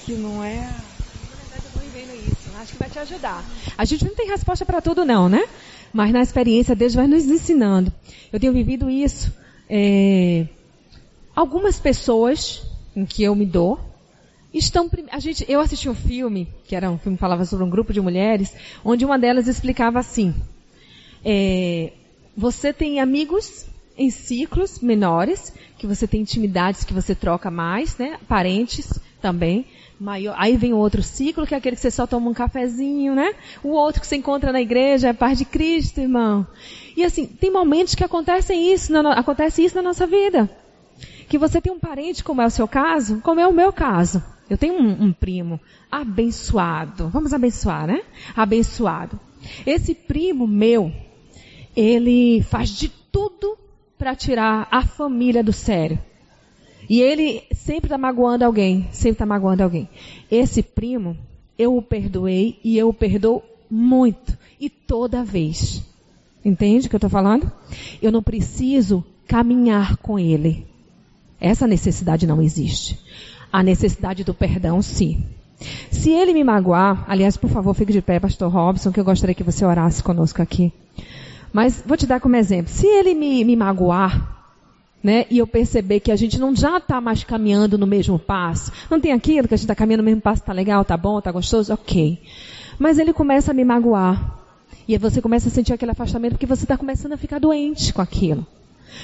[0.04, 0.84] Que não é.
[2.16, 3.46] Isso, acho que vai te ajudar.
[3.78, 5.42] A gente não tem resposta para tudo, não, né?
[5.94, 7.92] Mas na experiência, Deus vai nos ensinando.
[8.32, 9.32] Eu tenho vivido isso.
[9.70, 10.48] É...
[11.36, 12.64] Algumas pessoas
[12.96, 13.80] em que eu me dou,
[14.54, 17.70] estão a gente eu assisti um filme que era um filme que falava sobre um
[17.70, 20.36] grupo de mulheres onde uma delas explicava assim
[21.24, 21.94] é,
[22.36, 23.66] você tem amigos
[23.98, 29.66] em ciclos menores que você tem intimidades que você troca mais né parentes também
[30.02, 33.14] maior, aí vem o outro ciclo que é aquele que você só toma um cafezinho
[33.14, 33.34] né
[33.64, 36.46] o outro que você encontra na igreja é a paz de Cristo irmão
[36.98, 40.50] e assim tem momentos que acontecem isso na, acontece isso na nossa vida
[41.30, 44.24] que você tem um parente como é o seu caso como é o meu caso
[44.52, 47.08] eu tenho um, um primo abençoado.
[47.08, 48.02] Vamos abençoar, né?
[48.36, 49.18] Abençoado.
[49.66, 50.92] Esse primo meu,
[51.74, 53.58] ele faz de tudo
[53.98, 55.98] para tirar a família do sério.
[56.92, 59.88] E ele sempre está magoando alguém, sempre está magoando alguém.
[60.30, 61.16] Esse primo,
[61.58, 64.38] eu o perdoei e eu o perdoo muito.
[64.60, 65.82] E toda vez.
[66.44, 67.50] Entende o que eu estou falando?
[68.02, 70.68] Eu não preciso caminhar com ele.
[71.40, 73.00] Essa necessidade não existe
[73.52, 75.24] a necessidade do perdão, sim.
[75.92, 79.36] Se ele me magoar, aliás, por favor, fique de pé, pastor Robson, que eu gostaria
[79.36, 80.72] que você orasse conosco aqui.
[81.52, 82.72] Mas vou te dar como exemplo.
[82.72, 84.41] Se ele me, me magoar,
[85.04, 88.72] né, e eu perceber que a gente não já está mais caminhando no mesmo passo,
[88.90, 91.20] não tem aquilo que a gente está caminhando no mesmo passo, tá legal, tá bom,
[91.20, 92.22] tá gostoso, ok.
[92.78, 94.40] Mas ele começa a me magoar.
[94.88, 98.02] E você começa a sentir aquele afastamento porque você está começando a ficar doente com
[98.02, 98.46] aquilo.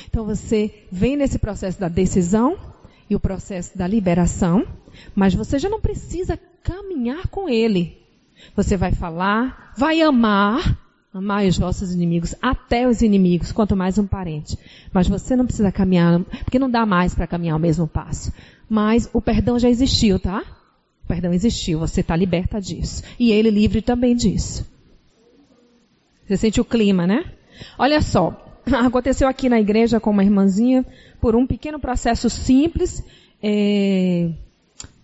[0.10, 2.58] Então você vem nesse processo da decisão,
[3.10, 4.66] e o processo da liberação,
[5.16, 7.98] mas você já não precisa caminhar com ele.
[8.56, 10.78] Você vai falar, vai amar,
[11.18, 14.56] Amai os vossos inimigos, até os inimigos, quanto mais um parente.
[14.94, 18.32] Mas você não precisa caminhar, porque não dá mais para caminhar o mesmo passo.
[18.70, 20.44] Mas o perdão já existiu, tá?
[21.04, 23.02] O perdão existiu, você está liberta disso.
[23.18, 24.64] E ele livre também disso.
[26.28, 27.26] Você sente o clima, né?
[27.80, 30.86] Olha só, aconteceu aqui na igreja com uma irmãzinha,
[31.20, 33.04] por um pequeno processo simples.
[33.42, 34.30] É...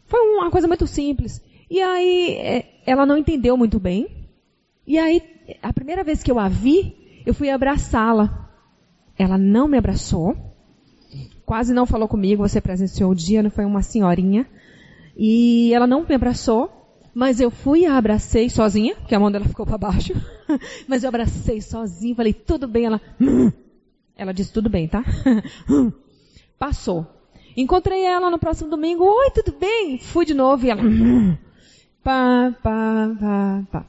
[0.06, 1.42] Foi uma coisa muito simples.
[1.72, 4.08] E aí, é, ela não entendeu muito bem.
[4.86, 8.50] E aí, a primeira vez que eu a vi, eu fui abraçá-la.
[9.18, 10.36] Ela não me abraçou.
[11.46, 12.48] Quase não falou comigo.
[12.48, 14.48] Você presenciou o dia, não foi uma senhorinha.
[15.16, 16.84] E ela não me abraçou.
[17.14, 20.14] Mas eu fui e a abracei sozinha, porque a mão dela ficou para baixo.
[20.88, 22.86] mas eu abracei sozinha, falei, tudo bem.
[22.86, 23.02] Ela,
[24.18, 25.04] ela disse, tudo bem, tá?
[26.58, 27.06] Passou.
[27.56, 29.04] Encontrei ela no próximo domingo.
[29.04, 30.00] Oi, tudo bem?
[30.00, 30.82] Fui de novo e ela.
[32.04, 33.86] Pá, pá, pá, pá.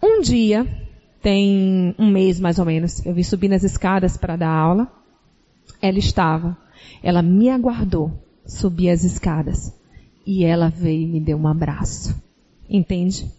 [0.00, 0.64] Um dia,
[1.22, 4.90] tem um mês mais ou menos, eu vi subir nas escadas para dar aula.
[5.80, 6.56] Ela estava.
[7.02, 8.12] Ela me aguardou
[8.46, 9.74] subir as escadas.
[10.26, 12.20] E ela veio e me deu um abraço.
[12.68, 13.30] Entende?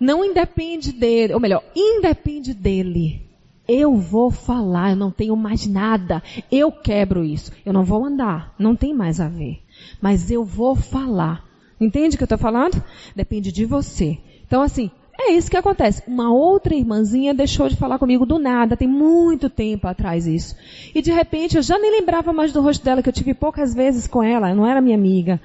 [0.00, 3.22] Não independe dele, ou melhor, independe dele.
[3.66, 6.22] Eu vou falar, eu não tenho mais nada.
[6.50, 7.50] Eu quebro isso.
[7.64, 9.62] Eu não vou andar, não tem mais a ver.
[10.00, 11.44] Mas eu vou falar.
[11.80, 12.82] Entende o que eu estou falando?
[13.16, 14.18] Depende de você.
[14.46, 16.02] Então, assim, é isso que acontece.
[16.06, 20.56] Uma outra irmãzinha deixou de falar comigo do nada, tem muito tempo atrás isso.
[20.94, 23.74] E de repente eu já nem lembrava mais do rosto dela, que eu tive poucas
[23.74, 25.40] vezes com ela, não era minha amiga.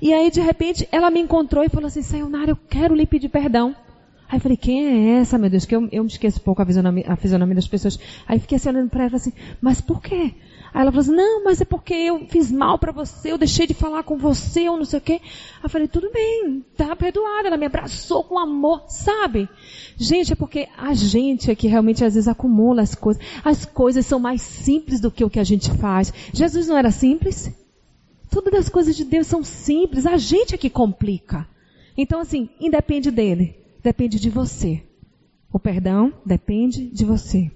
[0.00, 3.28] E aí de repente ela me encontrou e falou assim, Sayonara, eu quero lhe pedir
[3.28, 3.74] perdão.
[4.28, 5.64] Aí eu falei, quem é essa, meu Deus?
[5.64, 7.98] Que eu, eu me esqueço pouco a fisionomia, a fisionomia das pessoas.
[8.26, 10.34] Aí fiquei assim olhando para ela assim, mas por quê?
[10.72, 13.66] Aí ela falou assim, não, mas é porque eu fiz mal para você, eu deixei
[13.66, 15.20] de falar com você, ou não sei o quê.
[15.22, 17.48] Aí eu falei, tudo bem, tá perdoada.
[17.48, 19.48] Ela me abraçou com amor, sabe?
[19.96, 23.22] Gente, é porque a gente é que realmente às vezes acumula as coisas.
[23.44, 26.12] As coisas são mais simples do que o que a gente faz.
[26.32, 27.50] Jesus não era simples?
[28.30, 31.48] Todas as coisas de Deus são simples, a gente é que complica.
[31.96, 34.82] Então assim, independe dele, depende de você.
[35.50, 37.50] O perdão depende de você.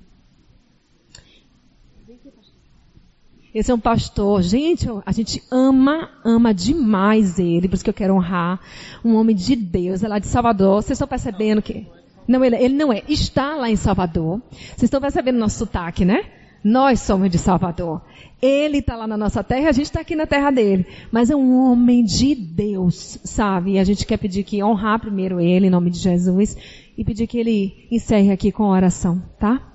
[3.55, 7.95] Esse é um pastor, gente, a gente ama, ama demais ele, por isso que eu
[7.95, 8.59] quero honrar.
[9.05, 10.83] Um homem de Deus, é lá de Salvador.
[10.83, 11.87] Vocês estão percebendo que.
[12.27, 13.03] Não, ele, ele não é.
[13.07, 14.41] Está lá em Salvador.
[14.51, 16.25] Vocês estão percebendo nosso sotaque, né?
[16.65, 18.01] Nós somos de Salvador.
[18.41, 20.87] Ele está lá na nossa terra, a gente está aqui na terra dele.
[21.11, 23.73] Mas é um homem de Deus, sabe?
[23.73, 26.57] E a gente quer pedir que honrar primeiro ele, em nome de Jesus,
[26.97, 29.72] e pedir que ele encerre aqui com oração, tá?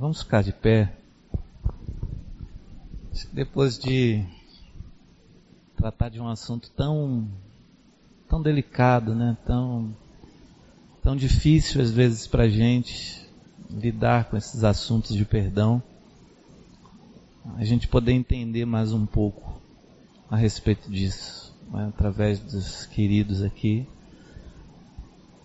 [0.00, 0.90] Vamos ficar de pé.
[3.34, 4.24] Depois de
[5.76, 7.28] tratar de um assunto tão
[8.26, 9.36] tão delicado, né?
[9.44, 9.94] Tão
[11.02, 13.28] tão difícil às vezes para gente
[13.68, 15.82] lidar com esses assuntos de perdão,
[17.58, 19.60] a gente poder entender mais um pouco
[20.30, 21.88] a respeito disso, né?
[21.94, 23.86] através dos queridos aqui.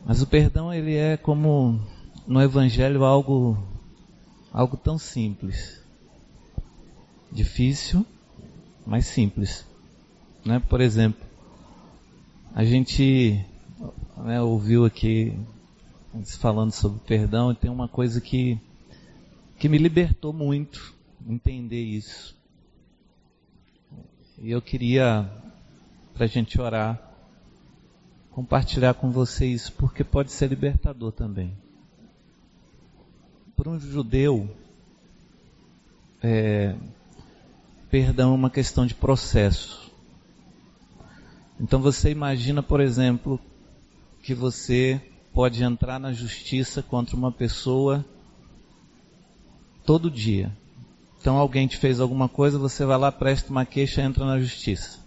[0.05, 1.77] Mas o perdão ele é como
[2.25, 3.74] no Evangelho algo
[4.55, 5.83] algo tão simples.
[7.29, 8.05] Difícil,
[8.87, 9.67] mas simples.
[10.45, 10.61] Né?
[10.69, 11.21] Por exemplo,
[12.53, 13.45] a gente
[14.15, 15.37] né, ouviu aqui
[16.39, 18.57] falando sobre perdão e tem uma coisa que,
[19.59, 20.95] que me libertou muito
[21.27, 22.33] entender isso.
[24.37, 25.29] E eu queria,
[26.13, 27.01] para a gente orar,
[28.31, 31.64] compartilhar com vocês, porque pode ser libertador também
[33.55, 34.49] para um judeu,
[36.21, 36.75] é,
[37.89, 39.91] perdão é uma questão de processo.
[41.59, 43.39] Então você imagina, por exemplo,
[44.21, 45.01] que você
[45.33, 48.03] pode entrar na justiça contra uma pessoa
[49.85, 50.51] todo dia.
[51.21, 55.04] Então alguém te fez alguma coisa, você vai lá, presta uma queixa, entra na justiça.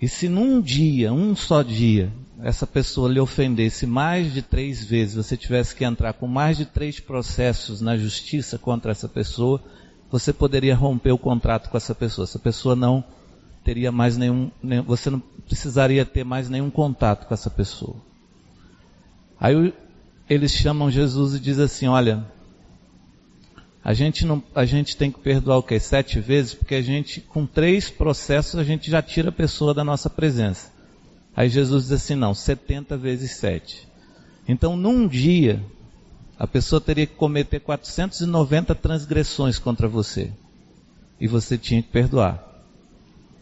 [0.00, 2.10] E se num dia, um só dia,
[2.42, 6.64] essa pessoa lhe ofendesse mais de três vezes, você tivesse que entrar com mais de
[6.64, 9.62] três processos na justiça contra essa pessoa,
[10.10, 12.24] você poderia romper o contrato com essa pessoa.
[12.24, 13.04] Essa pessoa não
[13.62, 14.50] teria mais nenhum,
[14.86, 17.96] você não precisaria ter mais nenhum contato com essa pessoa.
[19.38, 19.74] Aí
[20.28, 22.24] eles chamam Jesus e diz assim, olha,
[23.82, 25.80] a gente não, a gente tem que perdoar o quê?
[25.80, 29.82] Sete vezes, porque a gente, com três processos, a gente já tira a pessoa da
[29.82, 30.70] nossa presença.
[31.34, 33.88] Aí Jesus diz assim: não, 70 vezes 7.
[34.46, 35.64] Então, num dia,
[36.38, 40.30] a pessoa teria que cometer 490 transgressões contra você.
[41.18, 42.42] E você tinha que perdoar.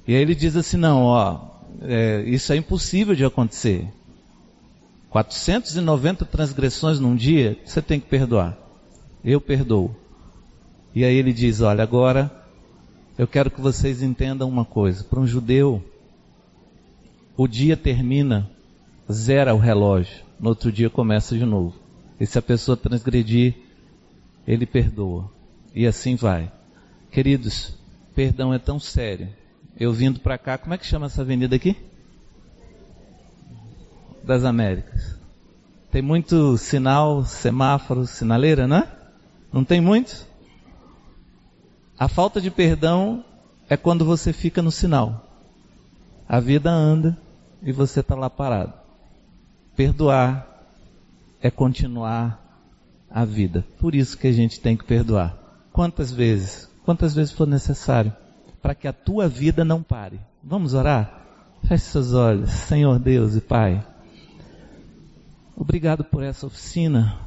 [0.06, 1.40] E aí ele diz assim: não, ó,
[1.82, 3.89] é, isso é impossível de acontecer.
[5.10, 8.56] 490 transgressões num dia, você tem que perdoar.
[9.24, 9.97] Eu perdoo.
[10.94, 12.31] E aí ele diz: Olha, agora
[13.16, 15.05] eu quero que vocês entendam uma coisa.
[15.05, 15.82] Para um judeu,
[17.36, 18.51] o dia termina,
[19.10, 21.74] zera o relógio, no outro dia começa de novo.
[22.20, 23.55] E se a pessoa transgredir,
[24.47, 25.31] ele perdoa.
[25.74, 26.51] E assim vai.
[27.10, 27.77] Queridos,
[28.15, 29.28] perdão é tão sério.
[29.78, 31.77] Eu vindo para cá, como é que chama essa avenida aqui?
[34.24, 35.16] Das Américas.
[35.90, 38.89] Tem muito sinal, semáforo, sinaleira, né?
[39.52, 40.27] Não tem muito?
[41.99, 43.25] A falta de perdão
[43.69, 45.27] é quando você fica no sinal.
[46.29, 47.19] A vida anda
[47.62, 48.73] e você está lá parado.
[49.75, 50.47] Perdoar
[51.41, 52.41] é continuar
[53.11, 53.65] a vida.
[53.81, 55.37] Por isso que a gente tem que perdoar.
[55.73, 56.69] Quantas vezes?
[56.85, 58.12] Quantas vezes for necessário
[58.62, 60.20] para que a tua vida não pare.
[60.43, 61.23] Vamos orar?
[61.65, 63.85] Feche seus olhos, Senhor Deus e Pai.
[65.57, 67.19] Obrigado por essa oficina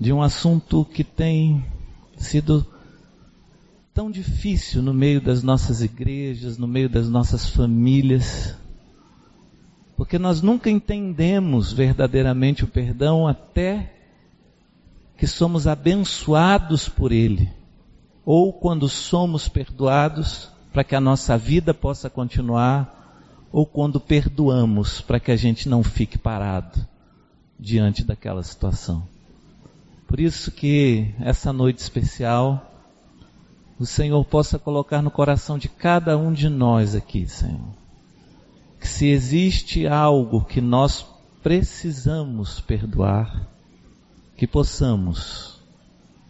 [0.00, 1.64] de um assunto que tem
[2.16, 2.66] sido
[3.94, 8.56] tão difícil no meio das nossas igrejas, no meio das nossas famílias,
[9.96, 13.94] porque nós nunca entendemos verdadeiramente o perdão até
[15.16, 17.48] que somos abençoados por Ele,
[18.26, 22.90] ou quando somos perdoados para que a nossa vida possa continuar,
[23.52, 26.84] ou quando perdoamos para que a gente não fique parado
[27.56, 29.06] diante daquela situação.
[30.08, 32.73] Por isso que essa noite especial,
[33.78, 37.74] o Senhor possa colocar no coração de cada um de nós aqui, Senhor.
[38.80, 41.04] Que se existe algo que nós
[41.42, 43.48] precisamos perdoar,
[44.36, 45.60] que possamos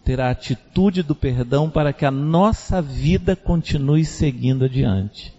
[0.04, 5.34] ter a atitude do perdão para que a nossa vida continue seguindo adiante.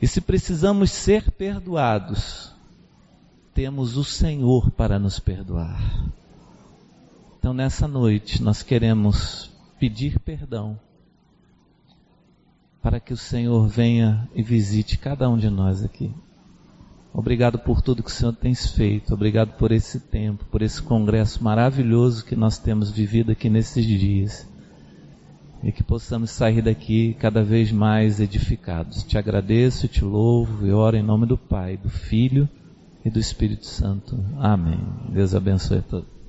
[0.00, 2.54] E se precisamos ser perdoados,
[3.52, 6.08] temos o Senhor para nos perdoar.
[7.38, 10.78] Então, nessa noite, nós queremos pedir perdão
[12.82, 16.10] para que o Senhor venha e visite cada um de nós aqui.
[17.12, 19.12] Obrigado por tudo que o Senhor tem feito.
[19.12, 24.48] Obrigado por esse tempo, por esse congresso maravilhoso que nós temos vivido aqui nesses dias.
[25.62, 29.02] E que possamos sair daqui cada vez mais edificados.
[29.02, 32.48] Te agradeço, te louvo e oro em nome do Pai, do Filho
[33.04, 34.18] e do Espírito Santo.
[34.38, 34.80] Amém.
[35.10, 36.19] Deus abençoe a todos.